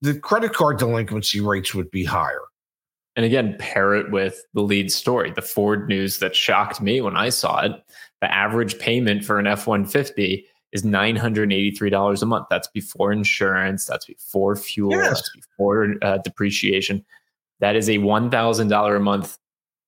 the 0.01 0.19
credit 0.19 0.53
card 0.53 0.77
delinquency 0.77 1.41
rates 1.41 1.73
would 1.73 1.89
be 1.89 2.03
higher. 2.03 2.41
And 3.15 3.25
again, 3.25 3.55
pair 3.57 3.95
it 3.95 4.11
with 4.11 4.39
the 4.53 4.61
lead 4.61 4.91
story, 4.91 5.31
the 5.31 5.41
Ford 5.41 5.89
news 5.89 6.19
that 6.19 6.35
shocked 6.35 6.81
me 6.81 7.01
when 7.01 7.17
I 7.17 7.29
saw 7.29 7.61
it. 7.61 7.71
The 8.21 8.31
average 8.31 8.77
payment 8.77 9.25
for 9.25 9.39
an 9.39 9.47
F 9.47 9.65
150 9.65 10.45
is 10.77 10.83
$983 10.83 12.21
a 12.21 12.25
month. 12.25 12.47
That's 12.49 12.67
before 12.67 13.11
insurance, 13.11 13.85
that's 13.85 14.05
before 14.05 14.55
fuel, 14.55 14.91
yes. 14.91 15.09
that's 15.09 15.31
before 15.35 15.95
uh, 16.01 16.19
depreciation. 16.19 17.05
That 17.59 17.75
is 17.75 17.89
a 17.89 17.97
$1,000 17.97 18.95
a 18.95 18.99
month 18.99 19.37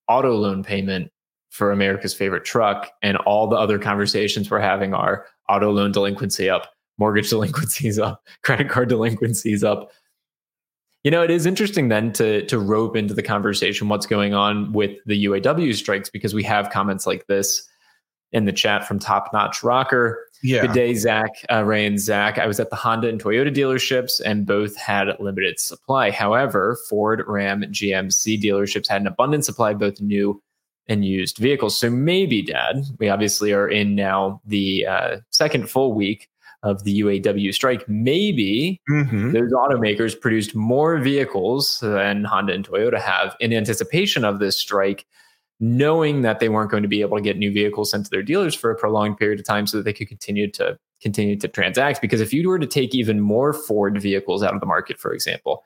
auto 0.08 0.36
loan 0.36 0.63
payment 0.63 1.12
for 1.50 1.72
America's 1.72 2.13
favorite 2.13 2.43
truck. 2.43 2.91
And 3.01 3.17
all 3.17 3.48
the 3.48 3.55
other 3.55 3.79
conversations 3.79 4.50
we're 4.50 4.60
having 4.60 4.93
are 4.93 5.25
auto 5.48 5.72
loan 5.72 5.91
delinquency 5.91 6.50
up, 6.50 6.74
mortgage 6.98 7.29
delinquencies 7.29 8.00
up, 8.00 8.24
credit 8.43 8.69
card 8.69 8.89
delinquencies 8.89 9.63
up. 9.63 9.91
You 11.03 11.12
know, 11.12 11.24
it 11.24 11.31
is 11.31 11.46
interesting 11.46 11.88
then 11.88 12.12
to 12.13 12.46
to 12.48 12.60
rope 12.60 12.98
into 12.98 13.13
the 13.13 13.24
conversation 13.24 13.88
what's 13.88 14.05
going 14.05 14.34
on 14.34 14.74
with 14.74 14.98
the 15.05 15.25
UAW 15.25 15.74
strikes 15.74 16.10
because 16.10 16.34
we 16.34 16.43
have 16.43 16.72
comments 16.72 17.08
like 17.08 17.25
this 17.27 17.69
in 18.31 18.45
the 18.45 18.53
chat 18.53 18.88
from 18.88 19.00
Top 19.00 19.31
Notch 19.33 19.63
Rocker. 19.63 20.25
Yeah. 20.41 20.62
Good 20.62 20.74
day, 20.74 20.93
Zach, 20.93 21.31
uh, 21.51 21.63
Ray, 21.63 21.86
and 21.86 22.00
Zach. 22.00 22.38
I 22.38 22.48
was 22.48 22.59
at 22.59 22.69
the 22.69 22.75
Honda 22.75 23.09
and 23.09 23.21
Toyota 23.21 23.53
dealerships, 23.53 24.21
and 24.24 24.45
both 24.45 24.77
had 24.77 25.07
limited 25.19 25.59
supply. 25.59 26.12
However, 26.12 26.77
Ford, 26.89 27.24
Ram, 27.27 27.62
GMC 27.62 28.41
dealerships 28.41 28.88
had 28.88 29.01
an 29.01 29.07
abundant 29.07 29.45
supply, 29.45 29.74
both 29.74 30.00
new 30.00 30.41
and 30.88 31.05
used 31.05 31.38
vehicles. 31.38 31.79
So 31.79 31.89
maybe, 31.89 32.41
Dad, 32.41 32.83
we 33.00 33.09
obviously 33.09 33.53
are 33.53 33.67
in 33.67 33.95
now 33.95 34.41
the 34.45 34.86
uh, 34.88 35.17
second 35.29 35.69
full 35.69 35.93
week 35.93 36.27
of 36.63 36.83
the 36.83 37.01
UAW 37.01 37.53
strike. 37.53 37.88
Maybe 37.88 38.81
mm-hmm. 38.89 39.31
those 39.31 39.51
automakers 39.51 40.19
produced 40.19 40.55
more 40.55 40.98
vehicles 40.98 41.79
than 41.79 42.25
Honda 42.25 42.53
and 42.53 42.67
Toyota 42.67 43.00
have 43.00 43.36
in 43.39 43.53
anticipation 43.53 44.25
of 44.25 44.39
this 44.39 44.57
strike, 44.57 45.05
knowing 45.60 46.22
that 46.22 46.39
they 46.39 46.50
weren't 46.50 46.72
going 46.72 46.84
to 46.84 46.89
be 46.89 47.01
able 47.01 47.18
to 47.18 47.24
get 47.24 47.38
new 47.38 47.51
vehicles 47.51 47.92
sent 47.92 48.06
to 48.06 48.10
their 48.10 48.24
dealers 48.24 48.56
for 48.56 48.72
a 48.72 48.75
prolonged 48.75 49.18
period 49.18 49.39
of 49.39 49.46
time, 49.46 49.68
so 49.68 49.78
that 49.78 49.84
they 49.84 49.94
could 49.94 50.08
continue 50.08 50.50
to 50.51 50.78
continue 51.01 51.38
to 51.38 51.48
transact. 51.48 52.01
Because 52.01 52.22
if 52.22 52.34
you 52.34 52.48
were 52.48 52.60
to 52.60 52.68
take 52.68 52.94
even 52.94 53.20
more 53.20 53.54
Ford 53.54 54.01
vehicles 54.01 54.44
out 54.44 54.54
of 54.54 54.60
the 54.60 54.66
market, 54.66 55.00
for 55.00 55.13
example, 55.13 55.63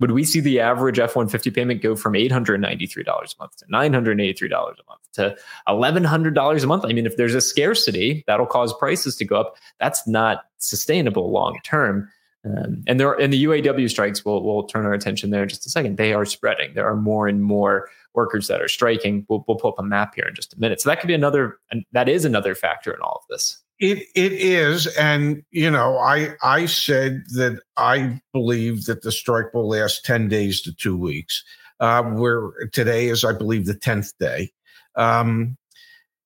would 0.00 0.10
we 0.10 0.24
see 0.24 0.40
the 0.40 0.60
average 0.60 0.98
F 0.98 1.16
150 1.16 1.50
payment 1.50 1.82
go 1.82 1.96
from 1.96 2.12
$893 2.12 3.06
a 3.06 3.40
month 3.40 3.56
to 3.56 3.64
$983 3.66 4.50
a 4.52 4.58
month 4.88 5.00
to 5.14 5.36
$1,100 5.68 6.62
a 6.62 6.66
month? 6.66 6.84
I 6.84 6.92
mean, 6.92 7.06
if 7.06 7.16
there's 7.16 7.34
a 7.34 7.40
scarcity, 7.40 8.22
that'll 8.26 8.46
cause 8.46 8.74
prices 8.74 9.16
to 9.16 9.24
go 9.24 9.40
up. 9.40 9.56
That's 9.80 10.06
not 10.06 10.44
sustainable 10.58 11.30
long 11.32 11.58
term. 11.64 12.10
Um, 12.44 12.84
and 12.86 13.00
there, 13.00 13.14
and 13.14 13.32
the 13.32 13.44
UAW 13.44 13.90
strikes, 13.90 14.24
we'll, 14.24 14.42
we'll 14.42 14.64
turn 14.64 14.84
our 14.84 14.92
attention 14.92 15.30
there 15.30 15.42
in 15.42 15.48
just 15.48 15.66
a 15.66 15.70
second. 15.70 15.96
They 15.96 16.12
are 16.12 16.24
spreading. 16.24 16.74
There 16.74 16.86
are 16.86 16.94
more 16.94 17.26
and 17.26 17.42
more 17.42 17.88
workers 18.16 18.48
that 18.48 18.60
are 18.60 18.68
striking. 18.68 19.24
We'll, 19.28 19.44
we'll 19.46 19.58
pull 19.58 19.72
up 19.72 19.78
a 19.78 19.82
map 19.82 20.14
here 20.14 20.24
in 20.26 20.34
just 20.34 20.54
a 20.54 20.58
minute. 20.58 20.80
So 20.80 20.88
that 20.88 21.00
could 21.00 21.06
be 21.06 21.14
another, 21.14 21.58
and 21.70 21.84
that 21.92 22.08
is 22.08 22.24
another 22.24 22.54
factor 22.54 22.92
in 22.92 23.00
all 23.00 23.20
of 23.22 23.28
this. 23.28 23.62
It 23.78 23.98
it 24.14 24.32
is, 24.32 24.86
and 24.96 25.42
you 25.50 25.70
know, 25.70 25.98
I 25.98 26.30
I 26.42 26.64
said 26.64 27.24
that 27.34 27.60
I 27.76 28.20
believe 28.32 28.86
that 28.86 29.02
the 29.02 29.12
strike 29.12 29.52
will 29.52 29.68
last 29.68 30.04
ten 30.04 30.28
days 30.28 30.62
to 30.62 30.74
two 30.74 30.96
weeks. 30.96 31.44
Uh, 31.78 32.02
where 32.02 32.52
today 32.72 33.08
is, 33.08 33.22
I 33.22 33.34
believe, 33.34 33.66
the 33.66 33.74
tenth 33.74 34.16
day. 34.18 34.50
Um, 34.94 35.58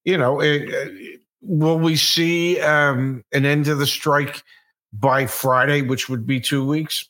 you 0.04 0.16
know, 0.16 0.40
it, 0.40 0.62
it, 0.68 1.20
will 1.40 1.76
we 1.76 1.96
see 1.96 2.60
um, 2.60 3.24
an 3.32 3.44
end 3.44 3.64
to 3.64 3.74
the 3.74 3.86
strike 3.86 4.44
by 4.92 5.26
Friday, 5.26 5.82
which 5.82 6.08
would 6.08 6.24
be 6.24 6.38
two 6.38 6.64
weeks? 6.64 7.08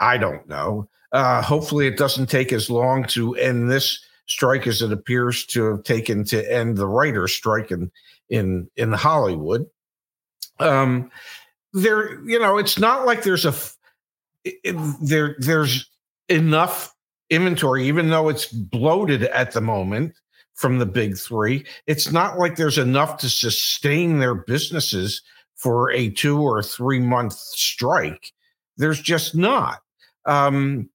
I 0.00 0.16
don't 0.16 0.48
know. 0.48 0.88
Uh, 1.12 1.42
hopefully, 1.42 1.86
it 1.86 1.96
doesn't 1.96 2.28
take 2.28 2.52
as 2.52 2.68
long 2.68 3.04
to 3.04 3.34
end 3.36 3.70
this 3.70 4.04
strike 4.26 4.66
as 4.66 4.82
it 4.82 4.92
appears 4.92 5.46
to 5.46 5.64
have 5.64 5.82
taken 5.84 6.22
to 6.22 6.52
end 6.52 6.76
the 6.76 6.86
writer's 6.86 7.34
strike 7.34 7.70
in 7.70 7.90
in 8.28 8.68
in 8.76 8.92
Hollywood. 8.92 9.66
Um, 10.60 11.10
there, 11.72 12.22
you 12.24 12.38
know, 12.38 12.58
it's 12.58 12.78
not 12.78 13.06
like 13.06 13.22
there's 13.22 13.46
a 13.46 13.54
there 15.00 15.36
there's 15.38 15.88
enough 16.28 16.94
inventory, 17.30 17.86
even 17.86 18.10
though 18.10 18.28
it's 18.28 18.46
bloated 18.46 19.24
at 19.24 19.52
the 19.52 19.60
moment 19.60 20.14
from 20.54 20.78
the 20.78 20.86
big 20.86 21.16
three. 21.16 21.64
It's 21.86 22.10
not 22.10 22.38
like 22.38 22.56
there's 22.56 22.78
enough 22.78 23.18
to 23.18 23.28
sustain 23.28 24.18
their 24.18 24.34
businesses 24.34 25.22
for 25.56 25.90
a 25.90 26.10
two 26.10 26.40
or 26.40 26.62
three 26.62 27.00
month 27.00 27.32
strike. 27.32 28.32
There's 28.76 29.00
just 29.00 29.34
not. 29.34 29.80
Um, 30.24 30.90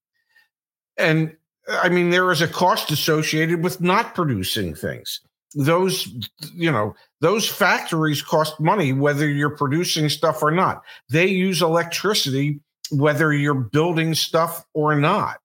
and 0.96 1.36
I 1.68 1.88
mean, 1.88 2.10
there 2.10 2.30
is 2.30 2.42
a 2.42 2.48
cost 2.48 2.90
associated 2.90 3.62
with 3.62 3.80
not 3.80 4.14
producing 4.14 4.74
things. 4.74 5.20
Those 5.54 6.08
you 6.52 6.70
know 6.70 6.94
those 7.20 7.48
factories 7.48 8.22
cost 8.22 8.58
money 8.58 8.92
whether 8.92 9.28
you're 9.28 9.56
producing 9.56 10.08
stuff 10.08 10.42
or 10.42 10.50
not. 10.50 10.82
They 11.10 11.26
use 11.26 11.62
electricity 11.62 12.60
whether 12.90 13.32
you're 13.32 13.54
building 13.54 14.14
stuff 14.14 14.64
or 14.74 14.94
not. 14.94 15.38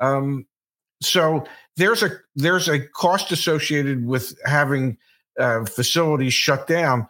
Um, 0.00 0.46
so 1.02 1.44
there's 1.76 2.02
a 2.02 2.10
there's 2.36 2.68
a 2.68 2.80
cost 2.80 3.32
associated 3.32 4.06
with 4.06 4.38
having 4.44 4.96
uh, 5.38 5.64
facilities 5.64 6.34
shut 6.34 6.66
down. 6.66 7.06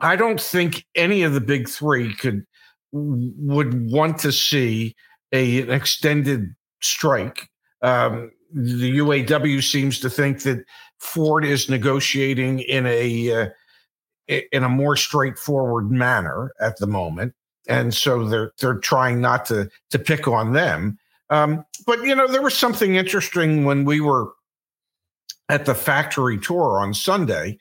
I 0.00 0.16
don't 0.16 0.40
think 0.40 0.84
any 0.94 1.22
of 1.22 1.32
the 1.32 1.40
big 1.40 1.68
three 1.68 2.14
could 2.14 2.44
would 2.92 3.90
want 3.90 4.18
to 4.18 4.32
see 4.32 4.94
a, 5.32 5.62
an 5.62 5.70
extended 5.70 6.54
strike 6.86 7.50
um, 7.82 8.30
the 8.52 8.98
uaw 8.98 9.62
seems 9.62 9.98
to 10.00 10.10
think 10.10 10.42
that 10.42 10.64
Ford 10.98 11.44
is 11.44 11.68
negotiating 11.68 12.60
in 12.60 12.86
a 12.86 13.32
uh, 13.32 13.48
in 14.28 14.64
a 14.64 14.68
more 14.68 14.96
straightforward 14.96 15.90
manner 15.90 16.52
at 16.60 16.78
the 16.78 16.86
moment, 16.86 17.34
and 17.68 17.94
so 17.94 18.24
they're 18.24 18.52
they're 18.58 18.78
trying 18.78 19.20
not 19.20 19.44
to 19.46 19.68
to 19.90 19.98
pick 19.98 20.26
on 20.26 20.52
them. 20.52 20.98
Um, 21.28 21.64
but 21.86 22.02
you 22.02 22.14
know, 22.14 22.26
there 22.26 22.42
was 22.42 22.56
something 22.56 22.94
interesting 22.94 23.64
when 23.64 23.84
we 23.84 24.00
were 24.00 24.32
at 25.48 25.66
the 25.66 25.74
factory 25.74 26.38
tour 26.38 26.80
on 26.80 26.94
Sunday 26.94 27.58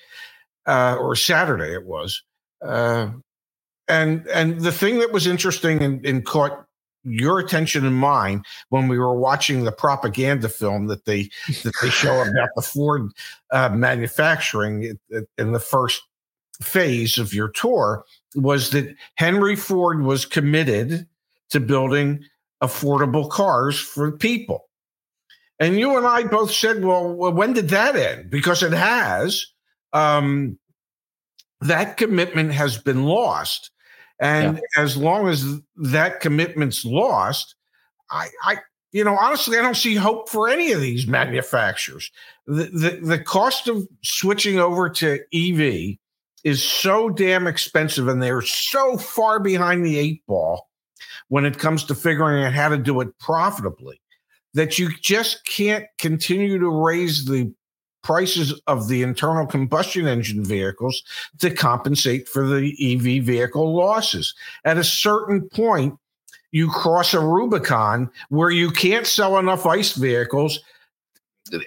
uh, 0.65 0.97
or 0.99 1.15
Saturday. 1.15 1.73
It 1.73 1.85
was. 1.85 2.23
Uh, 2.65 3.09
and 3.87 4.25
and 4.27 4.61
the 4.61 4.71
thing 4.71 4.97
that 4.99 5.11
was 5.11 5.27
interesting 5.27 5.83
and, 5.83 6.03
and 6.03 6.25
caught 6.25 6.64
your 7.05 7.39
attention 7.39 7.85
and 7.85 7.95
mine 7.95 8.43
when 8.69 8.87
we 8.87 8.97
were 8.97 9.15
watching 9.15 9.63
the 9.63 9.71
propaganda 9.71 10.49
film 10.49 10.87
that 10.87 11.05
they 11.05 11.29
that 11.63 11.73
they 11.81 11.89
show 11.89 12.21
about 12.27 12.49
the 12.55 12.61
Ford 12.61 13.11
uh, 13.51 13.69
manufacturing 13.69 14.97
in 15.37 15.51
the 15.51 15.59
first 15.59 16.01
phase 16.61 17.17
of 17.17 17.33
your 17.33 17.49
tour 17.49 18.03
was 18.35 18.71
that 18.71 18.95
Henry 19.15 19.55
Ford 19.55 20.01
was 20.01 20.25
committed 20.25 21.07
to 21.49 21.59
building 21.59 22.23
affordable 22.63 23.29
cars 23.29 23.79
for 23.79 24.11
people. 24.11 24.65
And 25.59 25.79
you 25.79 25.97
and 25.97 26.05
I 26.05 26.23
both 26.23 26.51
said, 26.51 26.83
well, 26.83 27.13
when 27.13 27.53
did 27.53 27.69
that 27.69 27.95
end? 27.95 28.29
Because 28.29 28.61
it 28.61 28.73
has. 28.73 29.45
Um, 29.93 30.59
that 31.61 31.97
commitment 31.97 32.51
has 32.51 32.77
been 32.77 33.03
lost. 33.03 33.71
And 34.19 34.57
yeah. 34.57 34.83
as 34.83 34.95
long 34.95 35.27
as 35.27 35.59
that 35.75 36.21
commitment's 36.21 36.85
lost, 36.85 37.55
I, 38.09 38.29
I, 38.43 38.57
you 38.91 39.03
know, 39.03 39.17
honestly, 39.17 39.57
I 39.57 39.61
don't 39.61 39.75
see 39.75 39.95
hope 39.95 40.29
for 40.29 40.47
any 40.47 40.71
of 40.71 40.81
these 40.81 41.05
manufacturers. 41.07 42.11
The, 42.47 42.65
the, 42.65 42.99
the 43.01 43.19
cost 43.19 43.67
of 43.67 43.87
switching 44.03 44.59
over 44.59 44.89
to 44.89 45.19
EV 45.33 45.97
is 46.43 46.63
so 46.63 47.09
damn 47.09 47.47
expensive 47.47 48.07
and 48.07 48.21
they're 48.21 48.41
so 48.41 48.97
far 48.97 49.39
behind 49.39 49.85
the 49.85 49.97
eight 49.97 50.25
ball 50.27 50.69
when 51.27 51.43
it 51.43 51.57
comes 51.57 51.83
to 51.85 51.95
figuring 51.95 52.43
out 52.43 52.53
how 52.53 52.69
to 52.69 52.77
do 52.77 53.01
it 53.01 53.17
profitably 53.19 53.99
that 54.53 54.79
you 54.79 54.89
just 55.01 55.45
can't 55.45 55.85
continue 55.97 56.57
to 56.57 56.69
raise 56.69 57.25
the 57.25 57.53
prices 58.05 58.61
of 58.67 58.87
the 58.87 59.01
internal 59.01 59.47
combustion 59.47 60.07
engine 60.07 60.45
vehicles 60.45 61.03
to 61.39 61.49
compensate 61.49 62.29
for 62.29 62.47
the 62.47 62.71
EV 62.79 63.23
vehicle 63.25 63.75
losses. 63.75 64.33
At 64.63 64.77
a 64.77 64.83
certain 64.83 65.49
point, 65.49 65.97
you 66.51 66.69
cross 66.69 67.13
a 67.13 67.19
Rubicon 67.19 68.09
where 68.29 68.51
you 68.51 68.69
can't 68.69 69.07
sell 69.07 69.39
enough 69.39 69.65
ICE 69.65 69.93
vehicles 69.95 70.59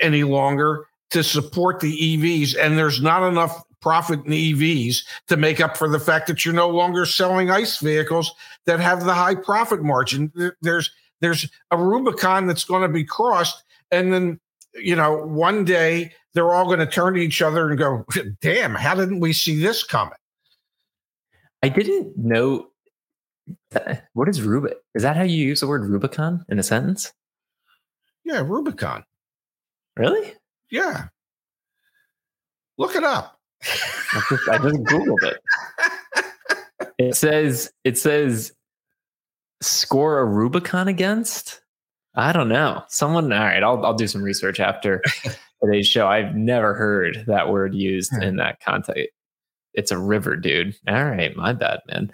any 0.01 0.23
longer 0.23 0.87
to 1.11 1.25
support 1.25 1.81
the 1.81 1.93
EVs, 1.93 2.57
and 2.59 2.79
there's 2.79 3.03
not 3.03 3.27
enough 3.29 3.65
profit 3.81 4.21
in 4.25 4.33
EVs 4.33 4.99
to 5.27 5.37
make 5.37 5.61
up 5.61 5.77
for 5.77 5.89
the 5.89 6.01
fact 6.01 6.27
that 6.29 6.45
you're 6.45 6.55
no 6.55 6.69
longer 6.69 7.05
selling 7.05 7.51
ICE 7.51 7.79
vehicles 7.79 8.33
that 8.67 8.81
have 8.81 9.05
the 9.05 9.15
high 9.15 9.35
profit 9.35 9.83
margin. 9.83 10.33
There's 10.63 10.91
there's 11.21 11.51
a 11.73 11.77
Rubicon 11.77 12.47
that's 12.47 12.65
going 12.65 12.83
to 12.83 12.89
be 12.89 13.05
crossed, 13.05 13.63
and 13.91 14.13
then 14.13 14.41
you 14.75 14.95
know 14.95 15.27
one 15.27 15.65
day 15.65 16.13
they're 16.39 16.55
all 16.55 16.67
going 16.67 16.79
to 16.79 16.87
turn 16.87 17.15
to 17.15 17.21
each 17.21 17.43
other 17.43 17.69
and 17.69 17.77
go, 17.77 18.07
"Damn, 18.41 18.77
how 18.77 18.95
didn't 18.95 19.19
we 19.19 19.33
see 19.33 19.61
this 19.61 19.83
coming?" 19.83 20.15
I 21.65 21.69
didn't 21.69 22.17
know. 22.17 22.69
Uh, 23.75 23.97
what 24.13 24.29
is 24.29 24.41
Rubicon? 24.41 24.79
Is 24.95 25.03
that 25.03 25.17
how 25.17 25.25
you 25.25 25.45
use 25.45 25.61
the 25.61 25.67
word 25.67 25.85
Rubicon 25.85 26.45
in 26.49 26.61
a 26.61 26.63
sentence? 26.63 27.13
Yeah, 28.25 28.43
Rubicon. 28.47 29.05
Really? 29.97 30.35
Yeah. 30.71 31.09
Look 32.77 32.95
it 32.95 33.03
up. 33.03 33.41
I 33.65 34.23
just, 34.29 34.49
I 34.49 34.59
just 34.59 34.77
googled 34.85 35.23
it. 35.25 35.41
It 36.99 37.15
says 37.15 37.71
it 37.85 37.97
says 37.97 38.53
score 39.61 40.19
a 40.19 40.25
Rubicon 40.25 40.89
against? 40.89 41.61
I 42.17 42.33
don't 42.33 42.49
know. 42.49 42.83
Someone. 42.89 43.33
All 43.33 43.39
right, 43.39 43.63
I'll 43.63 43.85
I'll 43.87 43.95
do 43.95 44.09
some 44.09 44.23
research 44.23 44.59
after 44.59 45.01
today's 45.63 45.87
show. 45.87 46.07
I've 46.07 46.35
never 46.35 46.75
heard 46.75 47.25
that 47.27 47.51
word 47.51 47.75
used 47.75 48.13
in 48.23 48.37
that 48.37 48.61
context. 48.61 49.09
It's 49.75 49.93
a 49.93 49.99
river, 49.99 50.37
dude. 50.37 50.75
All 50.89 51.05
right, 51.05 51.35
my 51.37 51.53
bad, 51.53 51.81
man. 51.89 52.11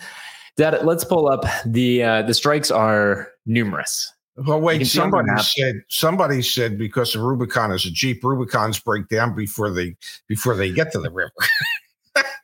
Dad, 0.56 0.84
let's 0.84 1.04
pull 1.04 1.28
up 1.28 1.44
the 1.66 2.02
uh, 2.02 2.22
the 2.22 2.34
strikes 2.34 2.70
are 2.70 3.28
numerous. 3.46 4.12
Well, 4.36 4.60
wait. 4.60 4.86
Somebody 4.86 5.30
said 5.38 5.76
somebody 5.88 6.42
said 6.42 6.76
because 6.78 7.12
the 7.12 7.20
Rubicon 7.20 7.72
is 7.72 7.86
a 7.86 7.90
Jeep, 7.90 8.22
Rubicons 8.22 8.80
break 8.80 9.08
down 9.08 9.34
before 9.34 9.70
they 9.70 9.96
before 10.28 10.56
they 10.56 10.72
get 10.72 10.92
to 10.92 11.00
the 11.00 11.10
river. 11.10 11.32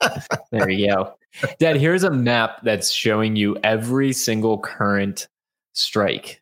there 0.50 0.71
you 0.71 0.88
go. 0.88 1.14
Dad, 1.59 1.76
here's 1.76 2.04
a 2.04 2.11
map 2.11 2.62
that's 2.62 2.90
showing 2.90 3.37
you 3.37 3.57
every 3.62 4.12
single 4.12 4.59
current 4.59 5.28
strike. 5.73 6.39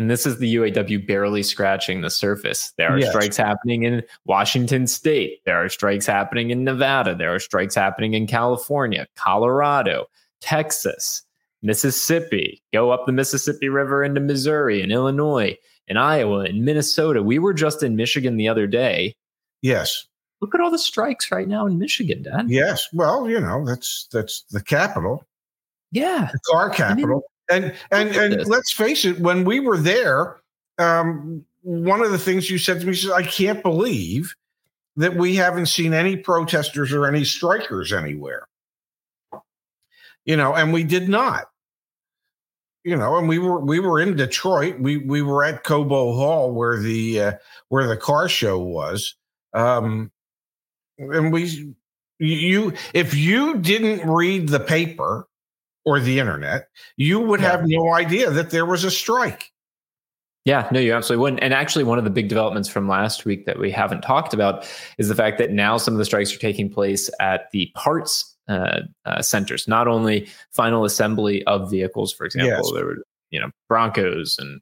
And 0.00 0.10
this 0.10 0.24
is 0.24 0.38
the 0.38 0.54
UAW 0.54 1.06
barely 1.06 1.42
scratching 1.42 2.00
the 2.00 2.08
surface. 2.08 2.72
There 2.78 2.90
are 2.90 2.98
yes. 2.98 3.10
strikes 3.10 3.36
happening 3.36 3.82
in 3.82 4.02
Washington 4.24 4.86
state. 4.86 5.44
There 5.44 5.62
are 5.62 5.68
strikes 5.68 6.06
happening 6.06 6.48
in 6.48 6.64
Nevada. 6.64 7.14
There 7.14 7.34
are 7.34 7.38
strikes 7.38 7.74
happening 7.74 8.14
in 8.14 8.26
California, 8.26 9.06
Colorado, 9.14 10.06
Texas, 10.40 11.22
Mississippi. 11.60 12.62
Go 12.72 12.90
up 12.90 13.04
the 13.04 13.12
Mississippi 13.12 13.68
River 13.68 14.02
into 14.02 14.22
Missouri 14.22 14.80
and 14.80 14.90
Illinois 14.90 15.54
and 15.86 15.98
Iowa 15.98 16.44
and 16.44 16.64
Minnesota. 16.64 17.22
We 17.22 17.38
were 17.38 17.52
just 17.52 17.82
in 17.82 17.94
Michigan 17.94 18.38
the 18.38 18.48
other 18.48 18.66
day. 18.66 19.14
Yes. 19.60 20.06
Look 20.40 20.54
at 20.54 20.62
all 20.62 20.70
the 20.70 20.78
strikes 20.78 21.30
right 21.30 21.46
now 21.46 21.66
in 21.66 21.78
Michigan, 21.78 22.22
Dad. 22.22 22.48
Yes. 22.48 22.88
Well, 22.94 23.28
you 23.28 23.38
know, 23.38 23.66
that's 23.66 24.08
that's 24.10 24.44
the 24.50 24.62
capital. 24.62 25.26
Yeah. 25.92 26.30
The 26.32 26.38
car 26.50 26.70
capital. 26.70 27.04
I 27.04 27.12
mean, 27.12 27.20
and 27.50 27.74
and 27.90 28.14
and 28.16 28.46
let's 28.46 28.72
face 28.72 29.04
it, 29.04 29.18
when 29.18 29.44
we 29.44 29.60
were 29.60 29.78
there, 29.78 30.36
um, 30.78 31.44
one 31.62 32.02
of 32.02 32.10
the 32.10 32.18
things 32.18 32.50
you 32.50 32.58
said 32.58 32.80
to 32.80 32.86
me 32.86 32.92
is, 32.92 33.10
I 33.10 33.22
can't 33.22 33.62
believe 33.62 34.34
that 34.96 35.16
we 35.16 35.34
haven't 35.34 35.66
seen 35.66 35.92
any 35.92 36.16
protesters 36.16 36.92
or 36.92 37.06
any 37.06 37.24
strikers 37.24 37.92
anywhere. 37.92 38.46
You 40.24 40.36
know, 40.36 40.54
and 40.54 40.72
we 40.72 40.84
did 40.84 41.08
not. 41.08 41.46
You 42.84 42.96
know, 42.96 43.16
and 43.18 43.28
we 43.28 43.38
were 43.38 43.60
we 43.60 43.78
were 43.78 44.00
in 44.00 44.16
Detroit. 44.16 44.78
We 44.80 44.98
we 44.98 45.20
were 45.20 45.44
at 45.44 45.64
Cobo 45.64 46.14
Hall 46.14 46.52
where 46.52 46.78
the 46.78 47.20
uh, 47.20 47.32
where 47.68 47.86
the 47.86 47.96
car 47.96 48.28
show 48.28 48.58
was. 48.58 49.16
Um, 49.52 50.10
and 50.98 51.32
we 51.32 51.74
you 52.18 52.72
if 52.94 53.14
you 53.14 53.58
didn't 53.58 54.08
read 54.08 54.48
the 54.48 54.60
paper 54.60 55.26
or 55.84 56.00
the 56.00 56.18
internet, 56.18 56.68
you 56.96 57.20
would 57.20 57.40
yeah. 57.40 57.50
have 57.52 57.62
no 57.66 57.92
idea 57.94 58.30
that 58.30 58.50
there 58.50 58.66
was 58.66 58.84
a 58.84 58.90
strike. 58.90 59.50
Yeah, 60.44 60.68
no, 60.72 60.80
you 60.80 60.94
absolutely 60.94 61.22
wouldn't. 61.22 61.42
And 61.42 61.52
actually, 61.52 61.84
one 61.84 61.98
of 61.98 62.04
the 62.04 62.10
big 62.10 62.28
developments 62.28 62.68
from 62.68 62.88
last 62.88 63.24
week 63.24 63.44
that 63.44 63.58
we 63.58 63.70
haven't 63.70 64.00
talked 64.00 64.32
about 64.32 64.66
is 64.96 65.08
the 65.08 65.14
fact 65.14 65.38
that 65.38 65.50
now 65.50 65.76
some 65.76 65.92
of 65.92 65.98
the 65.98 66.04
strikes 66.04 66.34
are 66.34 66.38
taking 66.38 66.70
place 66.70 67.10
at 67.20 67.50
the 67.52 67.70
parts 67.74 68.36
uh, 68.48 68.80
uh, 69.04 69.20
centers, 69.20 69.68
not 69.68 69.86
only 69.86 70.28
final 70.50 70.84
assembly 70.84 71.44
of 71.44 71.70
vehicles, 71.70 72.12
for 72.12 72.24
example, 72.24 72.50
yes. 72.50 72.72
there 72.74 72.86
were 72.86 72.96
you 73.30 73.38
know 73.38 73.50
Broncos 73.68 74.38
and 74.38 74.60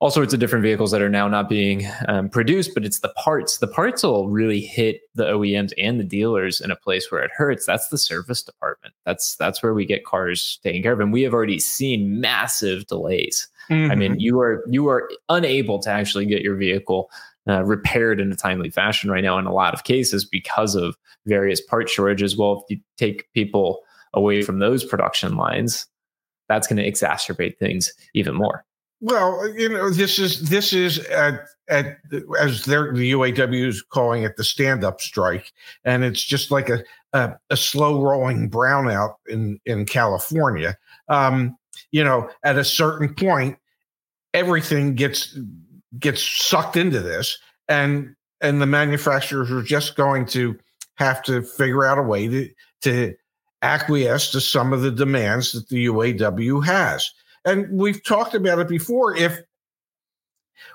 all 0.00 0.10
sorts 0.10 0.32
of 0.32 0.40
different 0.40 0.62
vehicles 0.62 0.90
that 0.90 1.02
are 1.02 1.10
now 1.10 1.28
not 1.28 1.48
being 1.48 1.86
um, 2.08 2.30
produced, 2.30 2.72
but 2.72 2.86
it's 2.86 3.00
the 3.00 3.10
parts. 3.10 3.58
The 3.58 3.68
parts 3.68 4.02
will 4.02 4.30
really 4.30 4.60
hit 4.60 5.02
the 5.14 5.24
OEMs 5.24 5.72
and 5.76 6.00
the 6.00 6.04
dealers 6.04 6.58
in 6.60 6.70
a 6.70 6.76
place 6.76 7.12
where 7.12 7.22
it 7.22 7.30
hurts. 7.36 7.66
That's 7.66 7.88
the 7.88 7.98
service 7.98 8.42
department. 8.42 8.94
That's 9.04 9.36
that's 9.36 9.62
where 9.62 9.74
we 9.74 9.84
get 9.84 10.06
cars 10.06 10.58
taken 10.62 10.82
care 10.82 10.94
of, 10.94 11.00
and 11.00 11.12
we 11.12 11.22
have 11.22 11.34
already 11.34 11.60
seen 11.60 12.20
massive 12.20 12.86
delays. 12.86 13.46
Mm-hmm. 13.68 13.92
I 13.92 13.94
mean, 13.94 14.12
mm-hmm. 14.12 14.20
you 14.20 14.40
are 14.40 14.64
you 14.68 14.88
are 14.88 15.10
unable 15.28 15.78
to 15.80 15.90
actually 15.90 16.24
get 16.24 16.42
your 16.42 16.56
vehicle 16.56 17.10
uh, 17.46 17.62
repaired 17.64 18.20
in 18.20 18.32
a 18.32 18.36
timely 18.36 18.70
fashion 18.70 19.10
right 19.10 19.24
now 19.24 19.38
in 19.38 19.46
a 19.46 19.52
lot 19.52 19.74
of 19.74 19.84
cases 19.84 20.24
because 20.24 20.74
of 20.74 20.96
various 21.26 21.60
part 21.60 21.90
shortages. 21.90 22.38
Well, 22.38 22.64
if 22.64 22.74
you 22.74 22.82
take 22.96 23.30
people 23.34 23.80
away 24.14 24.40
from 24.42 24.60
those 24.60 24.82
production 24.82 25.36
lines, 25.36 25.86
that's 26.48 26.66
going 26.66 26.78
to 26.78 26.90
exacerbate 26.90 27.58
things 27.58 27.92
even 28.14 28.34
more. 28.34 28.64
Well, 29.00 29.48
you 29.54 29.68
know, 29.70 29.90
this 29.90 30.18
is 30.18 30.50
this 30.50 30.72
is 30.72 30.98
at, 31.06 31.46
at 31.68 31.98
as 32.38 32.64
they're 32.64 32.92
the 32.92 33.12
UAW 33.12 33.66
is 33.66 33.82
calling 33.82 34.24
it 34.24 34.36
the 34.36 34.44
stand-up 34.44 35.00
strike, 35.00 35.52
and 35.84 36.04
it's 36.04 36.22
just 36.22 36.50
like 36.50 36.68
a 36.68 36.84
a, 37.14 37.32
a 37.48 37.56
slow 37.56 38.02
rolling 38.02 38.50
brownout 38.50 39.14
in 39.26 39.58
in 39.64 39.86
California. 39.86 40.76
Um, 41.08 41.56
you 41.92 42.04
know, 42.04 42.28
at 42.44 42.58
a 42.58 42.64
certain 42.64 43.14
point, 43.14 43.56
everything 44.34 44.94
gets 44.94 45.38
gets 45.98 46.22
sucked 46.22 46.76
into 46.76 47.00
this, 47.00 47.38
and 47.68 48.14
and 48.42 48.60
the 48.60 48.66
manufacturers 48.66 49.50
are 49.50 49.62
just 49.62 49.96
going 49.96 50.26
to 50.26 50.58
have 50.96 51.22
to 51.22 51.40
figure 51.40 51.86
out 51.86 51.98
a 51.98 52.02
way 52.02 52.28
to 52.28 52.50
to 52.82 53.14
acquiesce 53.62 54.30
to 54.32 54.42
some 54.42 54.74
of 54.74 54.82
the 54.82 54.90
demands 54.90 55.52
that 55.52 55.68
the 55.68 55.86
UAW 55.86 56.64
has 56.64 57.10
and 57.44 57.66
we've 57.70 58.02
talked 58.04 58.34
about 58.34 58.58
it 58.58 58.68
before 58.68 59.16
if 59.16 59.40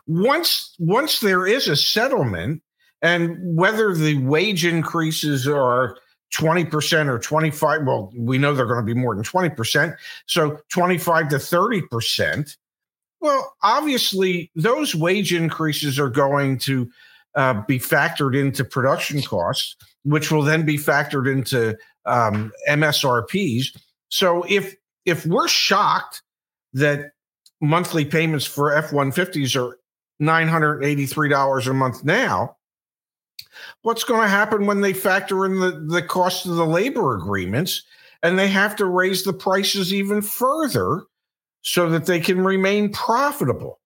once 0.07 0.75
once 0.79 1.19
there 1.19 1.45
is 1.45 1.67
a 1.67 1.75
settlement 1.75 2.61
and 3.01 3.37
whether 3.55 3.93
the 3.93 4.17
wage 4.19 4.65
increases 4.65 5.47
are 5.47 5.97
20% 6.33 7.07
or 7.07 7.19
25 7.19 7.81
well 7.85 8.11
we 8.15 8.37
know 8.37 8.53
they're 8.53 8.65
going 8.65 8.85
to 8.85 8.93
be 8.93 8.99
more 8.99 9.15
than 9.15 9.23
20% 9.23 9.95
so 10.25 10.59
25 10.69 11.29
to 11.29 11.35
30% 11.35 12.57
well 13.21 13.55
obviously 13.63 14.51
those 14.55 14.95
wage 14.95 15.33
increases 15.33 15.99
are 15.99 16.09
going 16.09 16.57
to 16.57 16.89
uh, 17.35 17.61
be 17.67 17.77
factored 17.77 18.39
into 18.39 18.63
production 18.63 19.21
costs 19.21 19.75
which 20.03 20.31
will 20.31 20.43
then 20.43 20.65
be 20.65 20.77
factored 20.77 21.31
into 21.31 21.77
um, 22.05 22.51
msrps 22.69 23.65
so 24.09 24.43
if 24.49 24.75
if 25.05 25.25
we're 25.25 25.47
shocked 25.47 26.21
that 26.75 27.11
monthly 27.61 28.05
payments 28.05 28.45
for 28.45 28.73
F 28.73 28.91
150s 28.91 29.55
are 29.55 29.79
$983 30.21 31.67
a 31.67 31.73
month 31.73 32.03
now. 32.03 32.57
What's 33.81 34.03
going 34.03 34.21
to 34.21 34.27
happen 34.27 34.65
when 34.65 34.81
they 34.81 34.93
factor 34.93 35.45
in 35.45 35.59
the, 35.59 35.71
the 35.87 36.01
cost 36.01 36.45
of 36.45 36.55
the 36.55 36.65
labor 36.65 37.15
agreements 37.15 37.83
and 38.21 38.37
they 38.37 38.49
have 38.49 38.75
to 38.75 38.85
raise 38.85 39.23
the 39.23 39.33
prices 39.33 39.93
even 39.93 40.21
further 40.21 41.03
so 41.61 41.89
that 41.89 42.05
they 42.05 42.19
can 42.19 42.43
remain 42.43 42.91
profitable? 42.91 43.79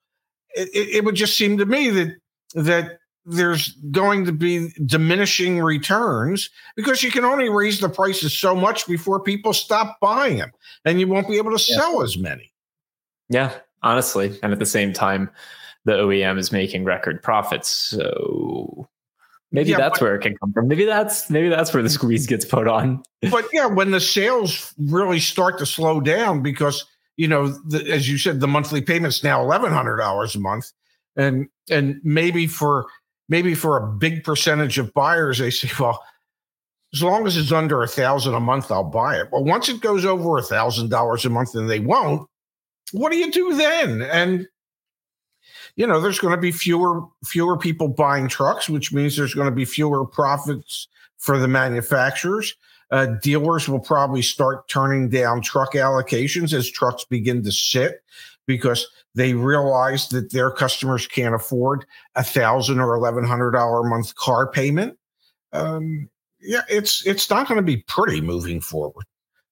It, 0.56 0.70
it, 0.74 0.96
it 0.96 1.06
would 1.06 1.16
just 1.16 1.38
seem 1.38 1.58
to 1.60 1.66
me 1.66 1.90
that 1.90 2.16
that 2.56 2.98
there's 3.26 3.74
going 3.92 4.26
to 4.26 4.32
be 4.32 4.72
diminishing 4.86 5.60
returns 5.60 6.50
because 6.76 7.04
you 7.04 7.12
can 7.12 7.24
only 7.24 7.50
raise 7.50 7.80
the 7.80 7.90
prices 7.90 8.36
so 8.36 8.56
much 8.56 8.88
before 8.88 9.20
people 9.20 9.54
stop 9.54 10.00
buying 10.00 10.38
them 10.38 10.52
and 10.86 11.00
you 11.00 11.08
won't 11.08 11.28
be 11.28 11.38
able 11.38 11.56
to 11.56 11.64
yeah. 11.72 11.78
sell 11.78 12.02
as 12.02 12.18
many. 12.18 12.52
Yeah, 13.30 13.54
honestly. 13.82 14.38
And 14.44 14.52
at 14.52 14.60
the 14.60 14.66
same 14.66 14.94
time, 14.94 15.30
the 15.86 15.94
OEM 15.94 16.38
is 16.38 16.52
making 16.52 16.84
record 16.84 17.24
profits. 17.24 17.70
So 17.70 18.88
maybe 19.52 19.72
yeah, 19.72 19.78
that's 19.78 20.00
but, 20.00 20.06
where 20.06 20.16
it 20.16 20.22
can 20.22 20.38
come 20.38 20.54
from. 20.54 20.68
Maybe 20.68 20.86
that's 20.86 21.30
maybe 21.30 21.50
that's 21.50 21.74
where 21.74 21.84
the 21.84 21.90
squeeze 21.90 22.28
gets 22.28 22.46
put 22.46 22.68
on. 22.68 23.04
but 23.32 23.46
yeah, 23.54 23.68
when 23.68 23.92
the 23.92 24.02
sales 24.02 24.74
really 24.78 25.20
start 25.20 25.58
to 25.60 25.66
slow 25.66 26.02
down 26.02 26.42
because 26.42 26.86
you 27.18 27.28
know, 27.28 27.50
the, 27.68 27.86
as 27.92 28.08
you 28.08 28.18
said, 28.18 28.40
the 28.40 28.48
monthly 28.48 28.82
payment's 28.82 29.26
now 29.26 29.42
eleven 29.42 29.74
hundred 29.74 29.98
dollars 29.98 30.36
a 30.36 30.40
month, 30.40 30.72
and 31.18 31.48
and 31.70 32.00
maybe 32.02 32.48
for 32.48 32.88
maybe 33.28 33.54
for 33.54 33.76
a 33.76 33.88
big 33.88 34.24
percentage 34.24 34.78
of 34.78 34.94
buyers, 34.94 35.38
they 35.40 35.52
say, 35.52 35.70
well, 35.80 36.02
as 36.94 37.04
long 37.04 37.28
as 37.28 37.36
it's 37.36 37.52
under 37.52 37.84
a 37.84 37.88
thousand 37.88 38.36
a 38.36 38.40
month, 38.40 38.72
I'll 38.72 38.86
buy 38.86 39.18
it. 39.20 39.28
Well, 39.32 39.44
once 39.44 39.68
it 39.68 39.82
goes 39.82 40.06
over 40.06 40.38
a 40.38 40.42
thousand 40.42 40.90
dollars 40.90 41.26
a 41.26 41.30
month 41.30 41.54
and 41.56 41.70
they 41.70 41.80
won't, 41.80 42.28
what 42.94 43.12
do 43.12 43.18
you 43.18 43.32
do 43.32 43.56
then? 43.56 44.02
And 44.02 44.48
you 45.76 45.88
know, 45.88 46.02
there's 46.02 46.20
going 46.20 46.36
to 46.36 46.42
be 46.42 46.52
fewer 46.52 47.04
fewer 47.26 47.58
people 47.58 47.88
buying 47.88 48.28
trucks, 48.28 48.70
which 48.70 48.92
means 48.92 49.16
there's 49.16 49.34
going 49.34 49.50
to 49.50 49.56
be 49.56 49.66
fewer 49.66 50.06
profits 50.06 50.88
for 51.18 51.38
the 51.38 51.48
manufacturers. 51.48 52.56
Uh, 52.92 53.06
dealers 53.22 53.70
will 53.70 53.80
probably 53.80 54.22
start 54.22 54.68
turning 54.68 55.10
down 55.10 55.42
truck 55.42 55.74
allocations 55.74 56.54
as 56.54 56.70
trucks 56.70 57.06
begin 57.06 57.44
to 57.44 57.52
sit 57.52 58.04
because 58.48 58.88
they 59.14 59.34
realize 59.34 60.10
that 60.10 60.32
their 60.32 60.50
customers 60.50 61.06
can't 61.06 61.36
afford 61.36 61.86
a 62.16 62.24
thousand 62.24 62.80
or 62.80 62.96
eleven 62.96 63.24
hundred 63.24 63.52
dollar 63.52 63.82
a 63.82 63.90
month 63.90 64.16
car 64.16 64.52
payment. 64.52 64.98
Um, 65.54 66.10
yeah, 66.42 66.62
it's 66.70 67.06
it's 67.06 67.30
not 67.30 67.48
going 67.48 67.58
to 67.58 67.64
be 67.64 67.78
pretty 67.88 68.22
moving 68.22 68.60
forward. 68.60 69.06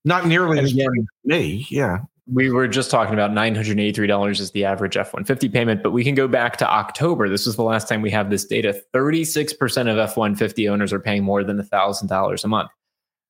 Not 0.04 0.26
nearly 0.26 0.58
and 0.58 0.66
as 0.66 0.74
again, 0.74 1.08
me. 1.24 1.68
Yeah. 1.70 2.00
We 2.32 2.52
were 2.52 2.68
just 2.68 2.92
talking 2.92 3.14
about 3.14 3.32
$983 3.32 4.40
is 4.40 4.52
the 4.52 4.66
average 4.66 4.98
F 4.98 5.08
150 5.08 5.50
payment, 5.50 5.82
but 5.82 5.92
we 5.92 6.04
can 6.04 6.14
go 6.14 6.28
back 6.28 6.58
to 6.58 6.70
October. 6.70 7.30
This 7.30 7.46
was 7.46 7.56
the 7.56 7.64
last 7.64 7.88
time 7.88 8.02
we 8.02 8.12
have 8.12 8.30
this 8.30 8.46
data. 8.46 8.82
36% 8.94 9.56
of 9.90 9.98
F 9.98 10.18
150 10.18 10.68
owners 10.68 10.92
are 10.92 11.00
paying 11.00 11.24
more 11.24 11.44
than 11.44 11.58
$1,000 11.58 12.44
a 12.44 12.48
month. 12.48 12.70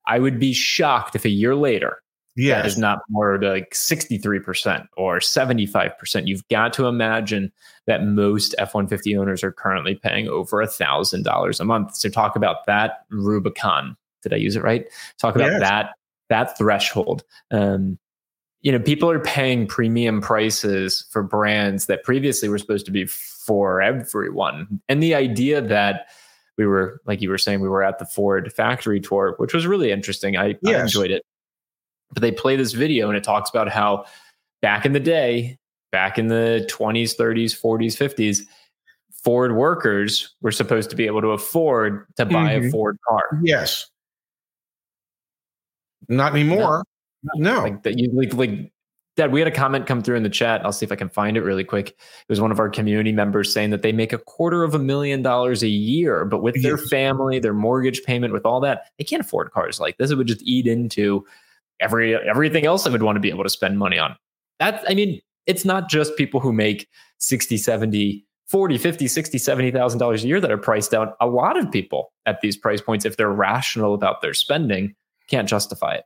I 0.07 0.19
would 0.19 0.39
be 0.39 0.53
shocked 0.53 1.15
if 1.15 1.25
a 1.25 1.29
year 1.29 1.55
later 1.55 2.01
yeah, 2.37 2.57
that 2.57 2.67
is 2.67 2.77
not 2.77 2.99
more 3.09 3.41
like 3.41 3.71
63% 3.71 4.87
or 4.95 5.17
75%. 5.17 6.27
You've 6.27 6.47
got 6.49 6.71
to 6.73 6.85
imagine 6.85 7.51
that 7.87 8.03
most 8.03 8.53
F 8.59 8.75
150 8.75 9.17
owners 9.17 9.43
are 9.43 9.51
currently 9.51 9.95
paying 9.95 10.27
over 10.27 10.57
$1,000 10.63 11.59
a 11.59 11.65
month. 11.65 11.95
So 11.95 12.09
talk 12.09 12.35
about 12.35 12.65
that 12.67 13.05
Rubicon. 13.09 13.97
Did 14.21 14.33
I 14.33 14.37
use 14.37 14.55
it 14.55 14.61
right? 14.61 14.85
Talk 15.19 15.35
about 15.35 15.53
yes. 15.53 15.61
that 15.61 15.89
that 16.29 16.57
threshold. 16.57 17.23
Um, 17.51 17.97
you 18.67 18.73
know, 18.73 18.79
people 18.79 19.09
are 19.09 19.19
paying 19.19 19.65
premium 19.65 20.19
prices 20.19 21.05
for 21.09 21.23
brands 21.23 21.85
that 21.85 22.03
previously 22.03 22.49
were 22.49 22.57
supposed 22.57 22.85
to 22.85 22.91
be 22.91 23.05
for 23.05 23.81
everyone. 23.81 24.81
And 24.89 25.01
the 25.01 25.15
idea 25.15 25.61
that 25.61 26.07
we 26.57 26.65
were, 26.65 27.01
like 27.05 27.21
you 27.21 27.29
were 27.29 27.37
saying, 27.37 27.61
we 27.61 27.69
were 27.69 27.83
at 27.83 27.97
the 27.97 28.05
Ford 28.05 28.51
factory 28.51 28.99
tour, 28.99 29.35
which 29.37 29.53
was 29.53 29.65
really 29.65 29.89
interesting. 29.89 30.35
I, 30.35 30.55
yes. 30.61 30.75
I 30.75 30.81
enjoyed 30.81 31.11
it 31.11 31.23
but 32.11 32.21
they 32.21 32.31
play 32.31 32.55
this 32.55 32.73
video 32.73 33.09
and 33.09 33.17
it 33.17 33.23
talks 33.23 33.49
about 33.49 33.69
how 33.69 34.05
back 34.61 34.85
in 34.85 34.93
the 34.93 34.99
day, 34.99 35.57
back 35.91 36.17
in 36.17 36.27
the 36.27 36.67
20s, 36.71 37.15
30s, 37.15 37.59
40s, 37.59 37.95
50s, 37.95 38.41
Ford 39.23 39.55
workers 39.55 40.35
were 40.41 40.51
supposed 40.51 40.89
to 40.89 40.95
be 40.95 41.05
able 41.05 41.21
to 41.21 41.29
afford 41.29 42.05
to 42.15 42.25
buy 42.25 42.55
mm-hmm. 42.55 42.67
a 42.67 42.71
Ford 42.71 42.97
car. 43.07 43.23
Yes. 43.43 43.89
Not 46.07 46.33
anymore. 46.33 46.77
No. 46.77 46.83
No. 47.35 47.61
Like 47.61 47.83
that 47.83 47.97
you 47.97 48.09
like 48.13 48.33
like 48.33 48.71
Dad, 49.17 49.31
we 49.31 49.39
had 49.39 49.47
a 49.47 49.51
comment 49.51 49.87
come 49.87 50.03
through 50.03 50.15
in 50.15 50.21
the 50.21 50.29
chat. 50.29 50.63
I'll 50.63 50.71
see 50.71 50.85
if 50.85 50.91
I 50.91 50.95
can 50.95 51.09
find 51.09 51.37
it 51.37 51.41
really 51.41 51.63
quick. 51.63 51.89
It 51.89 52.29
was 52.29 52.39
one 52.39 52.51
of 52.51 52.59
our 52.59 52.69
community 52.69 53.11
members 53.11 53.51
saying 53.51 53.71
that 53.71 53.81
they 53.81 53.91
make 53.91 54.13
a 54.13 54.19
quarter 54.19 54.63
of 54.63 54.75
a 54.75 54.79
million 54.79 55.23
dollars 55.23 55.63
a 55.63 55.67
year, 55.67 56.23
but 56.23 56.43
with 56.43 56.61
their 56.61 56.77
family, 56.77 57.39
their 57.39 57.53
mortgage 57.53 58.03
payment, 58.03 58.31
with 58.31 58.45
all 58.45 58.59
that, 58.59 58.91
they 58.99 59.03
can't 59.03 59.21
afford 59.21 59.51
cars 59.51 59.79
like 59.79 59.97
this. 59.97 60.11
It 60.11 60.17
would 60.17 60.27
just 60.27 60.43
eat 60.43 60.67
into 60.67 61.25
every 61.79 62.15
everything 62.15 62.65
else 62.67 62.85
I 62.85 62.91
would 62.91 63.01
want 63.01 63.15
to 63.15 63.19
be 63.19 63.29
able 63.29 63.43
to 63.43 63.49
spend 63.49 63.79
money 63.79 63.97
on. 63.97 64.15
That 64.59 64.83
I 64.87 64.93
mean, 64.93 65.19
it's 65.47 65.65
not 65.65 65.89
just 65.89 66.15
people 66.15 66.39
who 66.39 66.53
make 66.53 66.87
60, 67.17 67.57
70, 67.57 68.23
40, 68.47 68.77
50, 68.77 69.07
60, 69.07 69.37
70,000 69.39 69.99
dollars 69.99 70.23
a 70.23 70.27
year 70.27 70.39
that 70.39 70.51
are 70.51 70.57
priced 70.59 70.93
out. 70.93 71.15
A 71.19 71.25
lot 71.27 71.57
of 71.57 71.71
people 71.71 72.13
at 72.27 72.41
these 72.41 72.55
price 72.55 72.81
points 72.81 73.03
if 73.03 73.17
they're 73.17 73.31
rational 73.31 73.95
about 73.95 74.21
their 74.21 74.35
spending 74.35 74.93
can't 75.27 75.49
justify 75.49 75.95
it. 75.95 76.03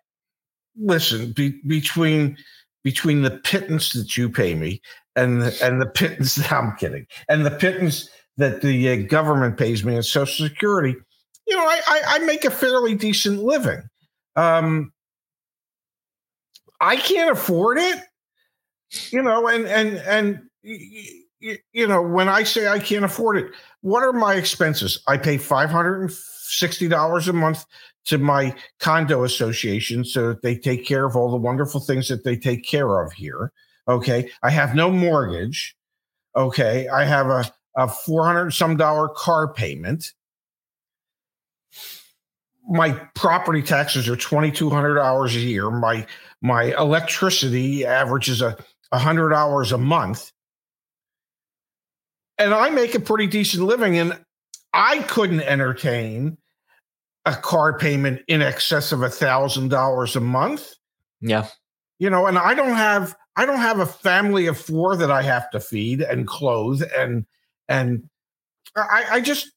Listen, 0.78 1.32
be, 1.32 1.60
between 1.68 2.38
between 2.84 3.22
the 3.22 3.32
pittance 3.32 3.94
that 3.94 4.18
you 4.18 4.30
pay 4.30 4.56
me 4.56 4.82
and 5.16 5.42
the, 5.42 5.58
and 5.64 5.82
the 5.82 5.86
pittance 5.86 6.36
that 6.36 6.52
I'm 6.52 6.76
kidding 6.78 7.06
and 7.30 7.46
the 7.46 7.52
pittance 7.52 8.10
that 8.38 8.62
the 8.62 8.90
uh, 8.90 8.96
government 9.08 9.58
pays 9.58 9.84
me 9.84 9.96
in 9.96 10.04
Social 10.04 10.48
Security, 10.48 10.96
you 11.48 11.56
know, 11.56 11.64
I, 11.64 11.82
I, 11.88 12.02
I 12.06 12.20
make 12.20 12.46
a 12.46 12.52
fairly 12.52 12.96
decent 12.96 13.44
living. 13.44 13.84
Um, 14.36 14.92
I 16.80 16.96
can't 16.96 17.32
afford 17.32 17.78
it. 17.78 18.00
You 19.12 19.22
know, 19.22 19.48
and 19.48 19.66
and 19.68 19.98
and 19.98 20.42
you 21.42 21.88
know, 21.88 22.02
when 22.02 22.30
I 22.30 22.44
say 22.44 22.68
I 22.68 22.80
can't 22.80 23.06
afford 23.06 23.38
it, 23.38 23.52
what 23.82 24.04
are 24.04 24.14
my 24.14 24.36
expenses? 24.36 25.02
I 25.08 25.18
pay 25.18 25.38
five 25.38 25.70
hundred 25.70 26.02
and 26.02 26.12
sixty 26.12 26.88
dollars 26.88 27.28
a 27.28 27.34
month 27.34 27.66
to 28.06 28.18
my 28.18 28.56
condo 28.80 29.24
association 29.24 30.04
so 30.04 30.30
that 30.30 30.42
they 30.42 30.56
take 30.56 30.86
care 30.86 31.06
of 31.06 31.16
all 31.16 31.32
the 31.32 31.38
wonderful 31.38 31.80
things 31.80 32.08
that 32.08 32.24
they 32.24 32.36
take 32.36 32.66
care 32.66 33.04
of 33.04 33.12
here. 33.14 33.52
Okay, 33.88 34.30
I 34.44 34.50
have 34.52 34.76
no 34.76 34.92
mortgage. 34.92 35.76
Okay, 36.36 36.88
I 36.88 37.06
have 37.06 37.28
a 37.28 37.52
a 37.76 37.88
four 37.88 38.26
hundred 38.26 38.52
some 38.52 38.78
dollar 38.78 39.10
car 39.10 39.54
payment. 39.54 40.14
My 42.70 42.92
property 43.16 43.64
taxes 43.64 44.08
are 44.08 44.16
twenty 44.16 44.52
two 44.52 44.70
hundred 44.70 44.96
dollars 44.96 45.36
a 45.36 45.40
year. 45.40 45.72
My 45.72 46.06
my 46.42 46.76
electricity 46.78 47.86
averages 47.86 48.42
a 48.42 48.58
hundred 48.94 49.34
hours 49.34 49.72
a 49.72 49.78
month 49.78 50.32
and 52.42 52.54
i 52.54 52.70
make 52.70 52.96
a 52.96 53.00
pretty 53.00 53.28
decent 53.28 53.64
living 53.64 53.98
and 53.98 54.20
i 54.74 55.00
couldn't 55.04 55.42
entertain 55.42 56.38
a 57.26 57.34
car 57.34 57.78
payment 57.78 58.22
in 58.28 58.42
excess 58.42 58.92
of 58.92 59.04
a 59.04 59.10
thousand 59.10 59.70
dollars 59.70 60.16
a 60.16 60.20
month. 60.20 60.74
Yeah. 61.20 61.48
You 62.00 62.10
know 62.10 62.26
and 62.26 62.38
i 62.38 62.56
don't 62.56 62.76
have 62.76 63.16
i 63.36 63.46
don't 63.46 63.60
have 63.60 63.80
a 63.80 63.86
family 63.86 64.48
of 64.48 64.58
four 64.58 64.96
that 64.96 65.12
i 65.12 65.22
have 65.22 65.50
to 65.52 65.60
feed 65.60 66.02
and 66.02 66.28
clothe 66.28 66.82
and 66.98 67.26
and 67.70 68.10
i 68.76 69.06
i 69.12 69.22
just 69.22 69.52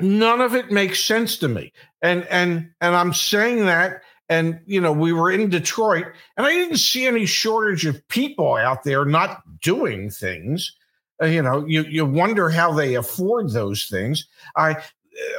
none 0.00 0.40
of 0.40 0.54
it 0.54 0.72
makes 0.72 1.02
sense 1.02 1.36
to 1.38 1.48
me. 1.48 1.72
And 2.02 2.24
and 2.24 2.70
and 2.80 2.96
i'm 2.96 3.12
saying 3.12 3.66
that 3.66 4.02
and, 4.28 4.58
you 4.66 4.80
know, 4.80 4.92
we 4.92 5.12
were 5.12 5.30
in 5.30 5.48
Detroit 5.50 6.06
and 6.36 6.44
I 6.46 6.50
didn't 6.50 6.78
see 6.78 7.06
any 7.06 7.26
shortage 7.26 7.86
of 7.86 8.06
people 8.08 8.54
out 8.54 8.82
there 8.82 9.04
not 9.04 9.42
doing 9.62 10.10
things. 10.10 10.74
Uh, 11.22 11.26
you 11.26 11.42
know, 11.42 11.64
you, 11.66 11.82
you 11.84 12.04
wonder 12.04 12.50
how 12.50 12.72
they 12.72 12.94
afford 12.94 13.50
those 13.50 13.86
things. 13.86 14.26
I, 14.56 14.72
uh, 14.72 14.82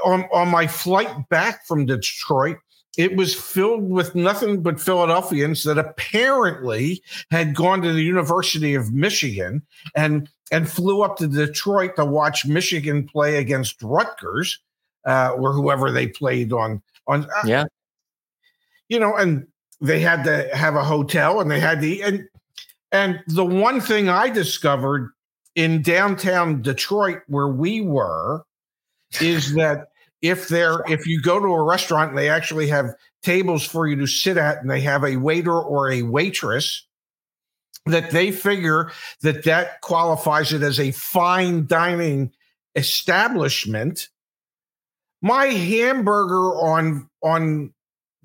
on, 0.03 0.25
on 0.33 0.49
my 0.49 0.67
flight 0.67 1.29
back 1.29 1.65
from 1.65 1.85
Detroit, 1.85 2.57
it 2.97 3.15
was 3.15 3.35
filled 3.35 3.87
with 3.89 4.15
nothing 4.15 4.61
but 4.61 4.81
Philadelphians 4.81 5.63
that 5.63 5.77
apparently 5.77 7.03
had 7.29 7.55
gone 7.55 7.81
to 7.83 7.93
the 7.93 8.03
University 8.03 8.73
of 8.73 8.91
Michigan 8.91 9.61
and 9.95 10.27
and 10.51 10.69
flew 10.69 11.03
up 11.03 11.17
to 11.17 11.27
Detroit 11.27 11.95
to 11.97 12.05
watch 12.05 12.45
Michigan 12.45 13.05
play 13.07 13.37
against 13.37 13.83
Rutgers 13.83 14.59
uh, 15.05 15.31
or 15.37 15.53
whoever 15.53 15.91
they 15.91 16.07
played 16.07 16.51
on. 16.51 16.81
On 17.05 17.25
uh, 17.25 17.43
yeah, 17.45 17.65
you 18.89 18.99
know, 18.99 19.15
and 19.15 19.45
they 19.79 19.99
had 19.99 20.23
to 20.23 20.49
have 20.55 20.75
a 20.75 20.83
hotel 20.83 21.39
and 21.39 21.51
they 21.51 21.59
had 21.59 21.81
the 21.81 22.01
and 22.01 22.27
and 22.91 23.21
the 23.27 23.45
one 23.45 23.79
thing 23.79 24.09
I 24.09 24.29
discovered 24.29 25.11
in 25.58 25.82
downtown 25.82 26.62
Detroit 26.62 27.20
where 27.28 27.50
we 27.50 27.82
were 27.82 28.43
is 29.20 29.54
that 29.56 29.88
if 30.22 30.48
they're 30.48 30.82
if 30.88 31.06
you 31.06 31.22
go 31.22 31.39
to 31.39 31.48
a 31.48 31.63
restaurant 31.63 32.12
and 32.12 32.17
they 32.17 32.30
actually 32.30 32.67
have 32.67 32.93
tables 33.22 33.65
for 33.65 33.88
you 33.88 33.98
to 33.98 34.08
sit 34.08 34.38
at 34.38 34.62
and 34.62 34.70
they 34.70 34.82
have 34.82 35.04
a 35.04 35.17
waiter 35.17 35.60
or 35.60 35.91
a 35.91 36.04
waitress 36.04 36.88
that 37.86 38.12
they 38.12 38.32
figure 38.32 38.91
that 39.22 39.43
that 39.43 39.82
qualifies 39.82 40.54
it 40.54 40.62
as 40.62 40.80
a 40.80 40.91
fine 40.91 41.65
dining 41.65 42.32
establishment 42.76 44.10
my 45.22 45.48
hamburger 45.48 46.56
on 46.56 47.10
on 47.24 47.74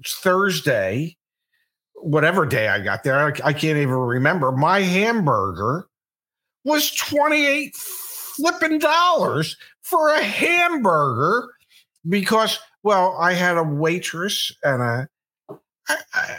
Thursday, 0.07 1.17
whatever 1.95 2.47
day 2.47 2.69
I 2.69 2.81
got 2.81 3.05
there, 3.05 3.19
I, 3.19 3.33
I 3.45 3.53
can't 3.53 3.79
even 3.79 3.91
remember. 3.91 4.53
My 4.53 4.81
hamburger 4.81 5.87
was 6.65 6.91
28 6.93 7.75
flipping 7.75 8.79
dollars 8.79 9.57
for 9.83 10.09
a 10.09 10.23
hamburger 10.23 11.49
because, 12.09 12.59
well, 12.83 13.17
I 13.19 13.33
had 13.33 13.57
a 13.57 13.63
waitress 13.63 14.55
and 14.63 14.83
a. 14.83 15.09
I, 15.89 15.97
I, 16.15 16.39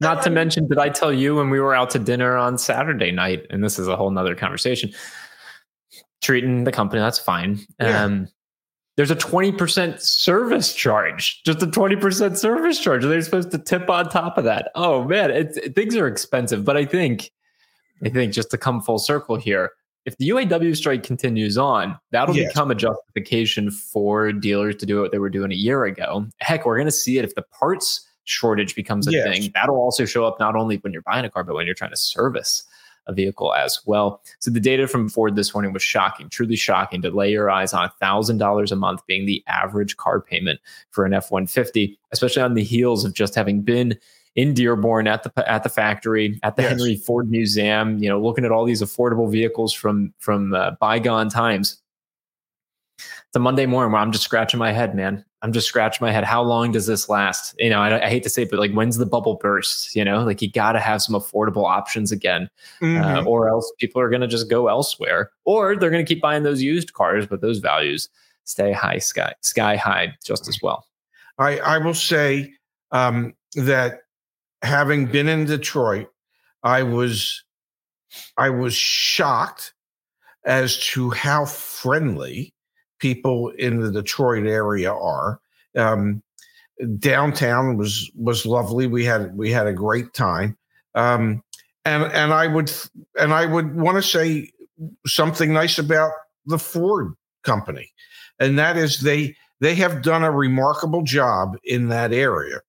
Not 0.00 0.22
to 0.22 0.30
mention, 0.30 0.68
did 0.68 0.78
I 0.78 0.88
tell 0.88 1.12
you 1.12 1.36
when 1.36 1.50
we 1.50 1.60
were 1.60 1.74
out 1.74 1.90
to 1.90 1.98
dinner 1.98 2.36
on 2.36 2.58
Saturday 2.58 3.10
night? 3.10 3.46
And 3.50 3.62
this 3.62 3.78
is 3.78 3.88
a 3.88 3.96
whole 3.96 4.10
nother 4.10 4.34
conversation. 4.34 4.92
Treating 6.22 6.64
the 6.64 6.72
company, 6.72 7.00
that's 7.00 7.18
fine. 7.18 7.60
Yeah. 7.80 8.04
Um, 8.04 8.28
there's 8.96 9.10
a 9.10 9.16
20% 9.16 10.00
service 10.00 10.74
charge, 10.74 11.42
just 11.44 11.62
a 11.62 11.66
20% 11.66 12.36
service 12.36 12.78
charge. 12.80 13.04
They're 13.04 13.20
supposed 13.20 13.50
to 13.50 13.58
tip 13.58 13.90
on 13.90 14.08
top 14.08 14.38
of 14.38 14.44
that. 14.44 14.70
Oh 14.74 15.04
man, 15.04 15.30
it, 15.30 15.74
things 15.74 15.94
are 15.96 16.06
expensive. 16.06 16.64
But 16.64 16.78
I 16.78 16.86
think, 16.86 17.30
I 18.04 18.08
think 18.10 18.32
just 18.32 18.50
to 18.50 18.58
come 18.58 18.80
full 18.80 18.98
circle 18.98 19.36
here, 19.36 19.70
if 20.04 20.16
the 20.18 20.28
UAW 20.28 20.76
strike 20.76 21.02
continues 21.02 21.58
on, 21.58 21.98
that'll 22.12 22.36
Yes. 22.36 22.48
become 22.48 22.70
a 22.70 22.74
justification 22.74 23.70
for 23.70 24.32
dealers 24.32 24.76
to 24.76 24.86
do 24.86 25.00
what 25.00 25.10
they 25.10 25.18
were 25.18 25.30
doing 25.30 25.50
a 25.50 25.56
year 25.56 25.84
ago. 25.84 26.26
Heck, 26.38 26.64
we're 26.64 26.76
going 26.76 26.86
to 26.86 26.92
see 26.92 27.18
it 27.18 27.24
if 27.24 27.34
the 27.34 27.42
parts 27.42 28.06
shortage 28.24 28.74
becomes 28.74 29.08
a 29.08 29.12
Yes. 29.12 29.24
thing. 29.24 29.50
That'll 29.54 29.76
also 29.76 30.04
show 30.04 30.24
up 30.24 30.38
not 30.38 30.54
only 30.54 30.76
when 30.78 30.92
you're 30.92 31.02
buying 31.02 31.24
a 31.24 31.30
car, 31.30 31.42
but 31.44 31.54
when 31.54 31.66
you're 31.66 31.74
trying 31.74 31.90
to 31.90 31.96
service 31.96 32.64
a 33.08 33.12
vehicle 33.12 33.54
as 33.54 33.80
well. 33.86 34.20
So 34.40 34.50
the 34.50 34.58
data 34.60 34.88
from 34.88 35.08
Ford 35.08 35.36
this 35.36 35.54
morning 35.54 35.72
was 35.72 35.82
shocking, 35.82 36.28
truly 36.28 36.56
shocking 36.56 37.02
to 37.02 37.10
lay 37.10 37.30
your 37.30 37.48
eyes 37.50 37.72
on 37.72 37.88
$1,000 38.02 38.72
a 38.72 38.76
month 38.76 39.06
being 39.06 39.26
the 39.26 39.44
average 39.46 39.96
car 39.96 40.20
payment 40.20 40.58
for 40.90 41.04
an 41.04 41.14
F-150, 41.14 41.96
especially 42.10 42.42
on 42.42 42.54
the 42.54 42.64
heels 42.64 43.04
of 43.04 43.12
just 43.14 43.36
having 43.36 43.62
been 43.62 43.96
in 44.36 44.54
Dearborn 44.54 45.08
at 45.08 45.22
the 45.22 45.50
at 45.50 45.62
the 45.64 45.68
factory, 45.68 46.38
at 46.42 46.56
the 46.56 46.62
Yes. 46.62 46.70
Henry 46.72 46.96
Ford 46.96 47.30
Museum, 47.30 47.98
you 47.98 48.08
know, 48.08 48.20
looking 48.20 48.44
at 48.44 48.52
all 48.52 48.64
these 48.64 48.82
affordable 48.82 49.30
vehicles 49.30 49.72
from 49.72 50.12
from 50.18 50.54
uh, 50.54 50.72
bygone 50.80 51.28
times. 51.30 51.82
It's 52.98 53.34
a 53.36 53.38
Monday 53.38 53.66
morning 53.66 53.92
where 53.92 54.00
I'm 54.00 54.12
just 54.12 54.24
scratching 54.24 54.58
my 54.58 54.72
head, 54.72 54.94
man. 54.94 55.24
I'm 55.42 55.52
just 55.52 55.68
scratching 55.68 56.04
my 56.04 56.12
head. 56.12 56.24
How 56.24 56.42
long 56.42 56.72
does 56.72 56.86
this 56.86 57.08
last? 57.08 57.54
You 57.58 57.68
know, 57.70 57.80
I, 57.80 58.06
I 58.06 58.08
hate 58.08 58.22
to 58.22 58.30
say 58.30 58.42
it, 58.42 58.50
but 58.50 58.58
like, 58.58 58.72
when's 58.72 58.96
the 58.96 59.04
bubble 59.06 59.34
burst? 59.34 59.94
You 59.94 60.04
know, 60.04 60.24
like 60.24 60.40
you 60.40 60.50
got 60.50 60.72
to 60.72 60.80
have 60.80 61.02
some 61.02 61.14
affordable 61.14 61.64
options 61.64 62.10
again 62.12 62.48
Mhm. 62.80 63.02
uh, 63.02 63.24
or 63.28 63.48
else 63.48 63.70
people 63.78 64.00
are 64.00 64.08
going 64.08 64.22
to 64.22 64.26
just 64.28 64.48
go 64.48 64.68
elsewhere, 64.68 65.30
or 65.44 65.76
they're 65.76 65.90
going 65.90 66.04
to 66.04 66.08
keep 66.08 66.22
buying 66.22 66.42
those 66.42 66.62
used 66.62 66.94
cars, 66.94 67.26
but 67.26 67.40
those 67.42 67.58
values 67.58 68.08
stay 68.44 68.72
high, 68.72 68.98
sky 68.98 69.34
sky 69.42 69.76
high, 69.76 70.14
just 70.24 70.48
as 70.48 70.60
well. 70.62 70.86
I, 71.38 71.58
I 71.58 71.78
will 71.78 71.94
say 71.94 72.52
um, 72.92 73.34
that 73.56 74.00
having 74.62 75.06
been 75.06 75.28
in 75.28 75.44
Detroit, 75.44 76.08
I 76.62 76.82
was 76.82 77.44
I 78.36 78.50
was 78.50 78.74
shocked 78.74 79.74
as 80.44 80.78
to 80.78 81.10
how 81.10 81.44
friendly 81.44 82.54
people 82.98 83.48
in 83.50 83.80
the 83.80 83.90
Detroit 83.90 84.46
area 84.46 84.92
are. 84.92 85.40
Um, 85.76 86.22
downtown 86.98 87.76
was 87.76 88.10
was 88.14 88.46
lovely. 88.46 88.86
We 88.86 89.04
had 89.04 89.36
we 89.36 89.50
had 89.50 89.66
a 89.66 89.72
great 89.72 90.12
time, 90.14 90.56
um, 90.94 91.42
and 91.84 92.04
and 92.04 92.32
I 92.32 92.46
would 92.46 92.72
and 93.18 93.32
I 93.32 93.46
would 93.46 93.76
want 93.76 93.96
to 93.96 94.02
say 94.02 94.50
something 95.06 95.52
nice 95.52 95.78
about 95.78 96.12
the 96.46 96.58
Ford 96.58 97.14
company, 97.44 97.90
and 98.38 98.58
that 98.58 98.76
is 98.76 99.00
they 99.00 99.36
they 99.60 99.74
have 99.74 100.02
done 100.02 100.22
a 100.22 100.30
remarkable 100.30 101.02
job 101.02 101.56
in 101.64 101.88
that 101.88 102.12
area 102.12 102.60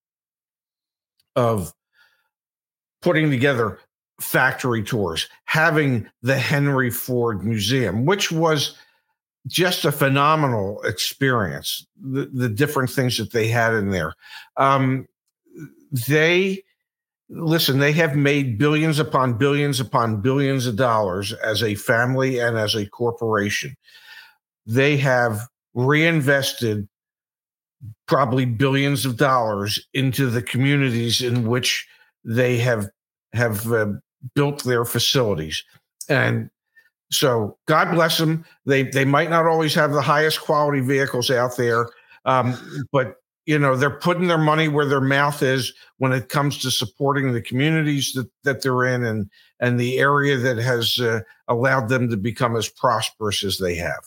of 1.36 1.73
putting 3.02 3.30
together 3.30 3.80
factory 4.20 4.84
tours, 4.84 5.28
having 5.46 6.10
the 6.22 6.38
Henry 6.38 6.90
Ford 6.90 7.44
Museum, 7.44 8.06
which 8.06 8.32
was 8.32 8.78
just 9.48 9.86
a 9.86 9.92
phenomenal 9.92 10.82
experience. 10.84 11.86
The, 12.02 12.26
the 12.34 12.50
different 12.50 12.90
things 12.90 13.18
that 13.18 13.32
they 13.32 13.48
had 13.48 13.74
in 13.74 13.92
there. 13.92 14.14
Um, 14.58 15.08
they 16.08 16.64
listen, 17.30 17.80
they 17.80 17.92
have 17.92 18.16
made 18.16 18.58
billions 18.58 19.00
upon 19.00 19.38
billions 19.38 19.80
upon 19.80 20.22
billions 20.22 20.66
of 20.66 20.76
dollars 20.76 21.34
as 21.34 21.62
a 21.62 21.76
family 21.76 22.40
and 22.40 22.58
as 22.58 22.76
a 22.76 22.86
corporation. 22.86 23.76
They 24.66 24.98
have 24.98 25.48
reinvested 25.74 26.88
probably 28.08 28.46
billions 28.46 29.06
of 29.06 29.18
dollars 29.18 29.80
into 29.94 30.30
the 30.30 30.42
communities 30.42 31.22
in 31.22 31.48
which 31.48 31.88
they 32.28 32.58
have 32.58 32.88
have 33.34 33.72
uh, 33.72 33.88
built 34.36 34.63
their 34.63 34.86
facilities. 34.86 35.63
And 36.08 36.52
so 37.12 37.58
god 37.68 37.94
bless 37.96 38.20
them. 38.20 38.46
They 38.66 38.84
they 38.84 39.06
might 39.06 39.32
not 39.32 39.48
always 39.48 39.74
have 39.74 39.94
the 39.94 40.02
highest 40.02 40.42
quality 40.42 40.82
vehicles 40.82 41.32
out 41.32 41.58
there 41.58 41.88
um, 42.28 42.86
but 42.92 43.16
you 43.46 43.58
know 43.58 43.76
they're 43.76 43.90
putting 43.90 44.28
their 44.28 44.38
money 44.38 44.68
where 44.68 44.86
their 44.86 45.02
mouth 45.02 45.42
is 45.42 45.74
when 45.98 46.12
it 46.12 46.30
comes 46.30 46.60
to 46.60 46.70
supporting 46.70 47.32
the 47.32 47.42
communities 47.42 48.12
that, 48.13 48.30
that 48.44 48.62
they're 48.62 48.86
in 48.86 49.04
and 49.04 49.32
and 49.60 49.80
the 49.80 49.98
area 49.98 50.38
that 50.38 50.58
has 50.58 51.00
uh, 51.00 51.22
allowed 51.48 51.90
them 51.90 52.10
to 52.10 52.18
become 52.18 52.56
as 52.56 52.70
prosperous 52.70 53.44
as 53.44 53.58
they 53.58 53.74
have 53.74 54.07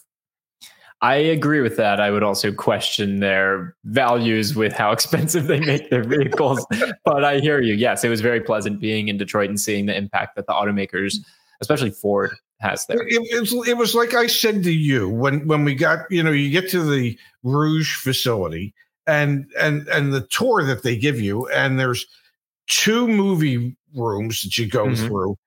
I 1.03 1.15
agree 1.15 1.61
with 1.63 1.77
that. 1.79 1.99
I 1.99 2.11
would 2.11 2.23
also 2.23 2.53
question 2.53 3.21
their 3.21 3.75
values 3.85 4.55
with 4.55 4.73
how 4.73 4.93
expensive 4.97 5.47
they 5.47 5.61
make 5.61 5.91
their 5.91 6.05
vehicles. 6.05 6.67
but 7.05 7.25
I 7.25 7.39
hear 7.39 7.61
you. 7.61 7.75
Yes, 7.75 8.05
it 8.05 8.09
was 8.09 8.21
very 8.21 8.41
pleasant 8.41 8.81
being 8.81 9.09
in 9.09 9.17
Detroit 9.17 9.49
and 9.49 9.61
seeing 9.61 9.87
the 9.87 9.97
impact 9.97 10.37
that 10.37 10.47
the 10.47 10.53
automakers, 10.53 11.17
especially 11.61 11.91
Ford, 11.91 12.33
has 12.61 12.85
there. 12.87 13.03
It, 13.07 13.27
it, 13.31 13.41
was, 13.41 13.69
it 13.69 13.77
was 13.77 13.95
like 13.95 14.13
I 14.15 14.27
said 14.27 14.63
to 14.65 14.73
you 14.73 15.09
when 15.09 15.47
when 15.47 15.65
we 15.65 15.75
got 15.75 16.01
you 16.11 16.23
know 16.23 16.31
you 16.31 16.51
get 16.51 16.71
to 16.71 16.83
the 16.83 17.19
Rouge 17.43 17.97
facility 17.97 18.75
and 19.07 19.51
and 19.59 19.89
and 19.89 20.13
the 20.13 20.21
tour 20.27 20.63
that 20.65 20.83
they 20.83 20.97
give 20.97 21.19
you 21.19 21.49
and 21.49 21.81
there's 21.81 22.07
two 22.67 23.09
movie 23.09 23.75
rooms 23.95 24.43
that 24.43 24.59
you 24.59 24.67
go 24.67 24.87
Mhm. 24.89 25.07
through 25.07 25.39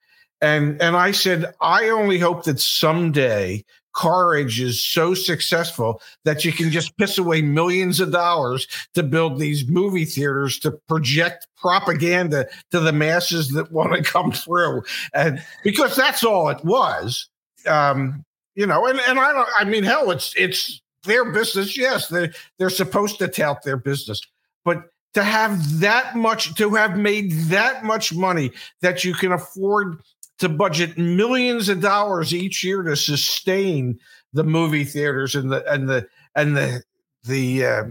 and 0.42 0.82
and 0.82 0.98
I 0.98 1.12
said 1.12 1.54
I 1.62 1.90
only 1.90 2.18
hope 2.18 2.46
that 2.46 2.60
someday 2.60 3.64
CarEdge 3.96 4.60
is 4.60 4.84
so 4.84 5.14
successful 5.14 6.02
that 6.26 6.44
you 6.44 6.52
can 6.52 6.72
just 6.72 6.98
piss 6.98 7.18
away 7.18 7.42
millions 7.42 8.00
of 8.00 8.12
dollars 8.12 8.68
to 8.94 9.04
build 9.04 9.40
these 9.40 9.68
movie 9.68 10.06
theaters 10.06 10.60
to 10.60 10.72
project 10.88 11.48
propaganda 11.58 12.48
to 12.72 12.80
the 12.80 12.92
masses 12.92 13.50
that 13.50 13.72
want 13.72 13.94
to 13.94 14.04
come 14.04 14.32
through. 14.32 14.84
And 15.14 15.44
because 15.64 15.96
that's 15.96 16.24
all 16.24 16.50
it 16.50 16.64
was 16.64 17.28
um 17.66 18.26
you 18.56 18.68
know 18.68 18.86
and 18.86 19.00
and 19.08 19.20
i 19.20 19.32
don't 19.32 19.48
i 19.58 19.64
mean 19.64 19.84
hell 19.84 20.12
it's 20.12 20.34
it's 20.36 20.82
their 21.04 21.32
business. 21.32 21.78
Yes 21.78 22.08
they 22.08 22.32
they're 22.58 22.70
supposed 22.70 23.20
to 23.20 23.28
tout 23.28 23.64
their 23.64 23.78
business. 23.78 24.22
But 24.66 24.84
to 25.14 25.24
have 25.24 25.80
that 25.80 26.16
much 26.16 26.56
to 26.56 26.74
have 26.76 26.98
made 26.98 27.32
that 27.44 27.84
much 27.84 28.14
money 28.14 28.52
that 28.82 29.04
you 29.04 29.14
can 29.14 29.32
afford 29.32 30.00
to 30.44 30.50
budget 30.50 30.98
millions 30.98 31.70
of 31.70 31.80
dollars 31.80 32.34
each 32.34 32.66
year 32.66 32.84
to 32.84 32.98
sustain 32.98 33.98
the 34.34 34.44
movie 34.44 34.84
theaters 34.84 35.36
and 35.36 35.50
the 35.50 35.64
and 35.72 35.88
the 35.88 36.06
and 36.36 36.58
the 36.58 36.84
the 37.24 37.66
uh, 37.66 37.84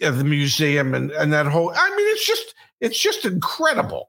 yeah, 0.00 0.10
the 0.10 0.24
museum 0.24 0.94
and 0.94 1.10
and 1.10 1.30
that 1.30 1.44
whole 1.44 1.70
i 1.76 1.90
mean 1.90 2.06
it's 2.08 2.26
just 2.26 2.54
it's 2.80 2.98
just 2.98 3.26
incredible 3.26 4.08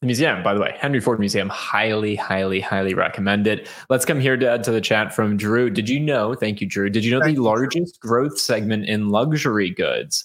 The 0.00 0.06
museum, 0.06 0.44
by 0.44 0.54
the 0.54 0.60
way, 0.60 0.76
Henry 0.78 1.00
Ford 1.00 1.18
Museum, 1.18 1.48
highly, 1.48 2.14
highly, 2.14 2.60
highly 2.60 2.94
recommend 2.94 3.48
it. 3.48 3.68
Let's 3.90 4.04
come 4.04 4.20
here 4.20 4.36
to, 4.36 4.48
add 4.48 4.62
to 4.62 4.70
the 4.70 4.80
chat 4.80 5.12
from 5.12 5.36
Drew. 5.36 5.70
Did 5.70 5.88
you 5.88 5.98
know? 5.98 6.36
Thank 6.36 6.60
you, 6.60 6.68
Drew. 6.68 6.88
Did 6.88 7.04
you 7.04 7.10
know 7.10 7.18
Thank 7.18 7.34
the 7.34 7.42
you, 7.42 7.48
Drew. 7.50 7.58
largest 7.58 7.98
growth 7.98 8.38
segment 8.38 8.84
in 8.86 9.08
luxury 9.08 9.70
goods 9.70 10.24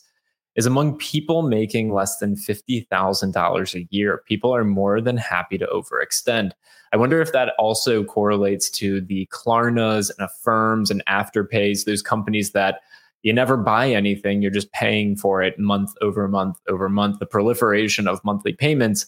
is 0.56 0.66
among 0.66 0.98
people 0.98 1.42
making 1.42 1.94
less 1.94 2.18
than 2.18 2.36
$50,000 2.36 3.76
a 3.76 3.88
year? 3.90 4.24
People 4.28 4.54
are 4.54 4.64
more 4.64 5.02
than 5.02 5.18
happy 5.18 5.58
to 5.58 5.68
overextend. 5.68 6.52
I 6.92 6.98
wonder 6.98 7.22
if 7.22 7.32
that 7.32 7.54
also 7.58 8.04
correlates 8.04 8.70
to 8.72 9.02
the 9.02 9.28
Klarnas 9.32 10.12
and 10.18 10.30
Affirms 10.30 10.92
and 10.92 11.04
Afterpays, 11.08 11.86
those 11.86 12.04
companies 12.04 12.52
that 12.52 12.82
you 13.24 13.34
never 13.34 13.58
buy 13.58 13.90
anything, 13.90 14.42
you're 14.42 14.52
just 14.52 14.72
paying 14.74 15.16
for 15.16 15.42
it 15.42 15.58
month 15.58 15.94
over 16.02 16.28
month 16.28 16.58
over 16.68 16.90
month. 16.90 17.20
The 17.20 17.26
proliferation 17.26 18.08
of 18.08 18.24
monthly 18.24 18.54
payments 18.54 19.08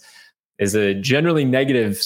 is 0.58 0.74
a 0.76 0.94
generally 0.94 1.44
negative, 1.44 2.02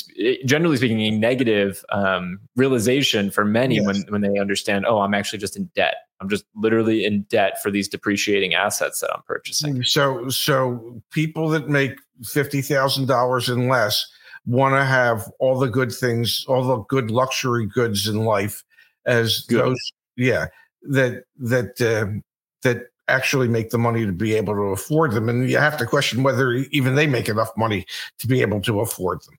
generally 0.45 0.77
speaking, 0.77 1.01
a 1.01 1.11
negative 1.11 1.83
um, 1.91 2.39
realization 2.55 3.29
for 3.29 3.45
many 3.45 3.75
Yes. 3.75 3.85
when 3.85 4.01
when 4.09 4.21
they 4.21 4.39
understand, 4.39 4.85
oh, 4.87 4.99
I'm 4.99 5.13
actually 5.13 5.39
just 5.39 5.55
in 5.55 5.65
debt. 5.75 5.95
I'm 6.19 6.29
just 6.29 6.45
literally 6.55 7.05
in 7.05 7.21
debt 7.29 7.61
for 7.61 7.71
these 7.71 7.87
depreciating 7.87 8.53
assets 8.53 8.99
that 8.99 9.13
I'm 9.13 9.21
purchasing. 9.23 9.83
So 9.83 10.27
so 10.29 11.01
people 11.11 11.49
that 11.49 11.69
make 11.69 11.97
fifty 12.25 12.61
thousand 12.61 13.07
dollars 13.07 13.49
and 13.49 13.69
less 13.69 14.05
want 14.45 14.73
to 14.75 14.83
have 14.83 15.29
all 15.39 15.59
the 15.59 15.69
good 15.69 15.91
things, 15.91 16.43
all 16.47 16.63
the 16.63 16.79
good 16.85 17.11
luxury 17.11 17.67
goods 17.67 18.07
in 18.07 18.25
life, 18.25 18.63
as 19.05 19.41
Good. 19.47 19.61
those 19.61 19.91
yeah 20.17 20.47
that 20.83 21.23
that 21.37 21.79
uh, 21.81 22.19
that 22.63 22.87
actually 23.09 23.47
make 23.47 23.69
the 23.69 23.77
money 23.77 24.05
to 24.05 24.11
be 24.11 24.35
able 24.35 24.53
to 24.55 24.61
afford 24.61 25.11
them, 25.11 25.29
and 25.29 25.49
you 25.49 25.57
have 25.57 25.77
to 25.77 25.85
question 25.85 26.23
whether 26.23 26.53
even 26.53 26.95
they 26.95 27.07
make 27.07 27.29
enough 27.29 27.51
money 27.57 27.85
to 28.19 28.27
be 28.27 28.41
able 28.41 28.61
to 28.61 28.79
afford 28.79 29.21
them. 29.23 29.37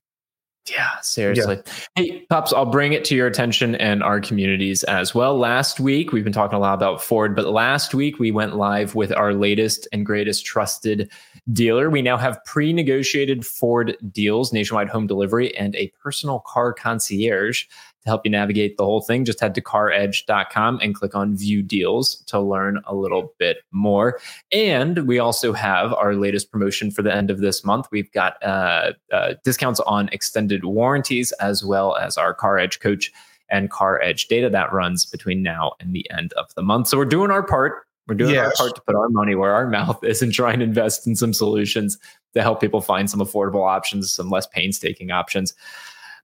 Yeah, 0.69 0.99
seriously. 1.01 1.55
Yeah. 1.55 1.73
Hey, 1.95 2.25
Pops, 2.29 2.53
I'll 2.53 2.67
bring 2.67 2.93
it 2.93 3.03
to 3.05 3.15
your 3.15 3.25
attention 3.25 3.73
and 3.75 4.03
our 4.03 4.21
communities 4.21 4.83
as 4.83 5.15
well. 5.15 5.37
Last 5.37 5.79
week, 5.79 6.11
we've 6.11 6.23
been 6.23 6.31
talking 6.31 6.55
a 6.55 6.59
lot 6.59 6.75
about 6.75 7.01
Ford, 7.01 7.35
but 7.35 7.47
last 7.47 7.95
week 7.95 8.19
we 8.19 8.29
went 8.29 8.55
live 8.55 8.93
with 8.93 9.11
our 9.11 9.33
latest 9.33 9.87
and 9.91 10.05
greatest 10.05 10.45
trusted 10.45 11.09
dealer. 11.51 11.89
We 11.89 12.03
now 12.03 12.15
have 12.17 12.43
pre 12.45 12.73
negotiated 12.73 13.43
Ford 13.43 13.97
deals, 14.11 14.53
nationwide 14.53 14.89
home 14.89 15.07
delivery, 15.07 15.55
and 15.57 15.75
a 15.75 15.91
personal 16.01 16.41
car 16.41 16.73
concierge 16.73 17.65
to 18.03 18.09
help 18.09 18.25
you 18.25 18.31
navigate 18.31 18.77
the 18.77 18.85
whole 18.85 19.01
thing, 19.01 19.25
just 19.25 19.39
head 19.39 19.55
to 19.55 19.61
caredge.com 19.61 20.79
and 20.81 20.95
click 20.95 21.15
on 21.15 21.35
view 21.35 21.61
deals 21.61 22.17
to 22.27 22.39
learn 22.39 22.81
a 22.85 22.95
little 22.95 23.33
bit 23.37 23.57
more. 23.71 24.19
And 24.51 25.07
we 25.07 25.19
also 25.19 25.53
have 25.53 25.93
our 25.93 26.15
latest 26.15 26.51
promotion 26.51 26.91
for 26.91 27.01
the 27.01 27.13
end 27.13 27.29
of 27.29 27.39
this 27.39 27.63
month. 27.63 27.87
We've 27.91 28.11
got 28.11 28.41
uh, 28.43 28.93
uh, 29.11 29.33
discounts 29.43 29.79
on 29.81 30.09
extended 30.09 30.65
warranties 30.65 31.31
as 31.33 31.63
well 31.63 31.95
as 31.95 32.17
our 32.17 32.35
CarEdge 32.35 32.79
coach 32.79 33.11
and 33.49 33.69
CarEdge 33.69 34.27
data 34.27 34.49
that 34.49 34.73
runs 34.73 35.05
between 35.05 35.43
now 35.43 35.73
and 35.79 35.93
the 35.93 36.09
end 36.09 36.33
of 36.33 36.53
the 36.55 36.63
month. 36.63 36.87
So 36.87 36.97
we're 36.97 37.05
doing 37.05 37.31
our 37.31 37.43
part. 37.43 37.85
We're 38.07 38.15
doing 38.15 38.33
yes. 38.33 38.59
our 38.59 38.65
part 38.65 38.75
to 38.75 38.81
put 38.81 38.95
our 38.95 39.09
money 39.09 39.35
where 39.35 39.53
our 39.53 39.67
mouth 39.67 40.03
is 40.03 40.21
and 40.21 40.33
try 40.33 40.51
and 40.51 40.63
invest 40.63 41.05
in 41.05 41.15
some 41.15 41.33
solutions 41.33 41.99
to 42.33 42.41
help 42.41 42.61
people 42.61 42.81
find 42.81 43.09
some 43.09 43.19
affordable 43.19 43.67
options, 43.67 44.11
some 44.11 44.29
less 44.29 44.47
painstaking 44.47 45.11
options. 45.11 45.53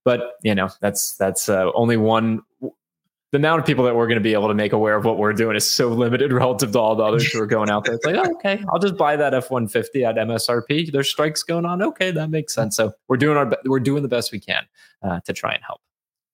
But 0.07 0.37
you 0.41 0.55
know, 0.55 0.69
that's 0.79 1.17
that's 1.17 1.49
uh, 1.49 1.69
only 1.73 1.97
one. 1.97 2.39
The 2.61 3.37
amount 3.37 3.59
of 3.59 3.65
people 3.65 3.83
that 3.83 3.93
we're 3.93 4.07
going 4.07 4.15
to 4.15 4.23
be 4.23 4.31
able 4.31 4.47
to 4.47 4.53
make 4.53 4.71
aware 4.71 4.95
of 4.95 5.03
what 5.03 5.17
we're 5.17 5.33
doing 5.33 5.57
is 5.57 5.69
so 5.69 5.89
limited 5.89 6.31
relative 6.43 6.71
to 6.71 6.79
all 6.79 6.95
the 6.95 7.03
others 7.03 7.29
who 7.29 7.41
are 7.41 7.45
going 7.45 7.69
out 7.69 7.83
there. 7.83 7.95
It's 7.95 8.05
like, 8.05 8.15
oh, 8.15 8.31
okay, 8.35 8.63
I'll 8.69 8.79
just 8.79 8.95
buy 8.95 9.17
that 9.17 9.33
F 9.33 9.51
one 9.51 9.67
fifty 9.67 10.05
at 10.05 10.15
MSRP. 10.15 10.93
There's 10.93 11.09
strikes 11.09 11.43
going 11.43 11.65
on. 11.65 11.81
Okay, 11.81 12.11
that 12.11 12.29
makes 12.29 12.55
sense. 12.55 12.77
So 12.77 12.93
we're 13.09 13.17
doing 13.17 13.35
our 13.35 13.51
we're 13.65 13.81
doing 13.81 14.01
the 14.01 14.07
best 14.07 14.31
we 14.31 14.39
can 14.39 14.65
uh, 15.03 15.19
to 15.25 15.33
try 15.33 15.51
and 15.51 15.61
help. 15.61 15.81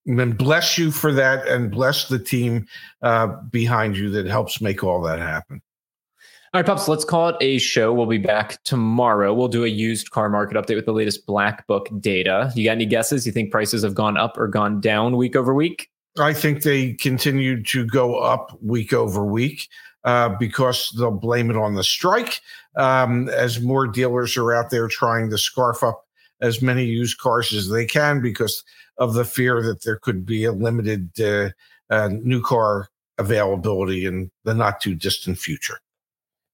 And 0.05 0.37
bless 0.37 0.77
you 0.77 0.91
for 0.91 1.11
that, 1.13 1.47
and 1.47 1.71
bless 1.71 2.09
the 2.09 2.19
team 2.19 2.67
uh, 3.01 3.25
behind 3.49 3.97
you 3.97 4.11
that 4.11 4.27
helps 4.27 4.61
make 4.61 4.83
all 4.83 5.01
that 5.01 5.17
happen. 5.17 5.63
All 6.53 6.59
right, 6.59 6.67
Pops, 6.67 6.87
let's 6.87 7.03
call 7.03 7.29
it 7.29 7.35
a 7.41 7.57
show. 7.57 7.91
We'll 7.91 8.05
be 8.05 8.19
back 8.19 8.61
tomorrow. 8.63 9.33
We'll 9.33 9.47
do 9.47 9.65
a 9.65 9.69
used 9.69 10.11
car 10.11 10.29
market 10.29 10.55
update 10.55 10.75
with 10.75 10.85
the 10.85 10.93
latest 10.93 11.25
Black 11.25 11.65
Book 11.65 11.89
data. 11.99 12.51
You 12.53 12.63
got 12.63 12.73
any 12.73 12.85
guesses? 12.85 13.25
You 13.25 13.31
think 13.31 13.49
prices 13.49 13.81
have 13.81 13.95
gone 13.95 14.17
up 14.17 14.37
or 14.37 14.47
gone 14.47 14.79
down 14.79 15.17
week 15.17 15.35
over 15.35 15.55
week? 15.55 15.89
I 16.19 16.31
think 16.31 16.61
they 16.61 16.93
continue 16.93 17.63
to 17.63 17.87
go 17.87 18.17
up 18.19 18.55
week 18.61 18.93
over 18.93 19.25
week 19.25 19.67
uh, 20.03 20.29
because 20.29 20.93
they'll 20.95 21.09
blame 21.09 21.49
it 21.49 21.57
on 21.57 21.73
the 21.73 21.83
strike. 21.83 22.39
Um, 22.75 23.29
as 23.29 23.59
more 23.59 23.87
dealers 23.87 24.37
are 24.37 24.53
out 24.53 24.69
there 24.69 24.87
trying 24.87 25.31
to 25.31 25.39
scarf 25.39 25.81
up 25.81 26.05
as 26.39 26.61
many 26.61 26.85
used 26.85 27.17
cars 27.17 27.51
as 27.51 27.69
they 27.69 27.87
can 27.87 28.21
because 28.21 28.63
of 28.99 29.15
the 29.15 29.25
fear 29.25 29.63
that 29.63 29.81
there 29.81 29.97
could 29.97 30.23
be 30.23 30.43
a 30.43 30.51
limited 30.51 31.19
uh, 31.19 31.49
uh, 31.89 32.09
new 32.09 32.43
car 32.43 32.89
availability 33.17 34.05
in 34.05 34.29
the 34.43 34.53
not 34.53 34.81
too 34.81 34.93
distant 34.93 35.39
future 35.39 35.79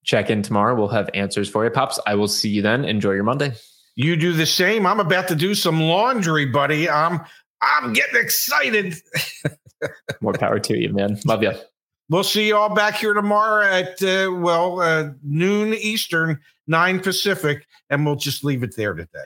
check 0.09 0.29
in 0.29 0.41
tomorrow. 0.41 0.75
We'll 0.75 0.87
have 0.87 1.09
answers 1.13 1.47
for 1.47 1.63
you, 1.63 1.69
Pops. 1.69 1.99
I 2.07 2.15
will 2.15 2.27
see 2.27 2.49
you 2.49 2.61
then. 2.61 2.83
Enjoy 2.83 3.11
your 3.11 3.23
Monday. 3.23 3.53
You 3.95 4.15
do 4.15 4.33
the 4.33 4.45
same. 4.45 4.85
I'm 4.85 4.99
about 4.99 5.27
to 5.27 5.35
do 5.35 5.53
some 5.53 5.79
laundry, 5.81 6.45
buddy. 6.45 6.89
I'm 6.89 7.21
I'm 7.61 7.93
getting 7.93 8.19
excited. 8.19 8.95
More 10.21 10.33
power 10.33 10.59
to 10.59 10.77
you, 10.77 10.91
man. 10.93 11.19
Love 11.25 11.43
you. 11.43 11.51
We'll 12.09 12.23
see 12.23 12.47
you 12.47 12.55
all 12.55 12.73
back 12.73 12.95
here 12.95 13.13
tomorrow 13.13 13.63
at 13.63 14.01
uh, 14.01 14.31
well 14.33 14.81
uh, 14.81 15.11
noon 15.21 15.75
Eastern, 15.75 16.39
nine 16.65 16.99
Pacific, 16.99 17.67
and 17.89 18.05
we'll 18.05 18.15
just 18.15 18.43
leave 18.43 18.63
it 18.63 18.75
there 18.75 18.93
today. 18.93 19.25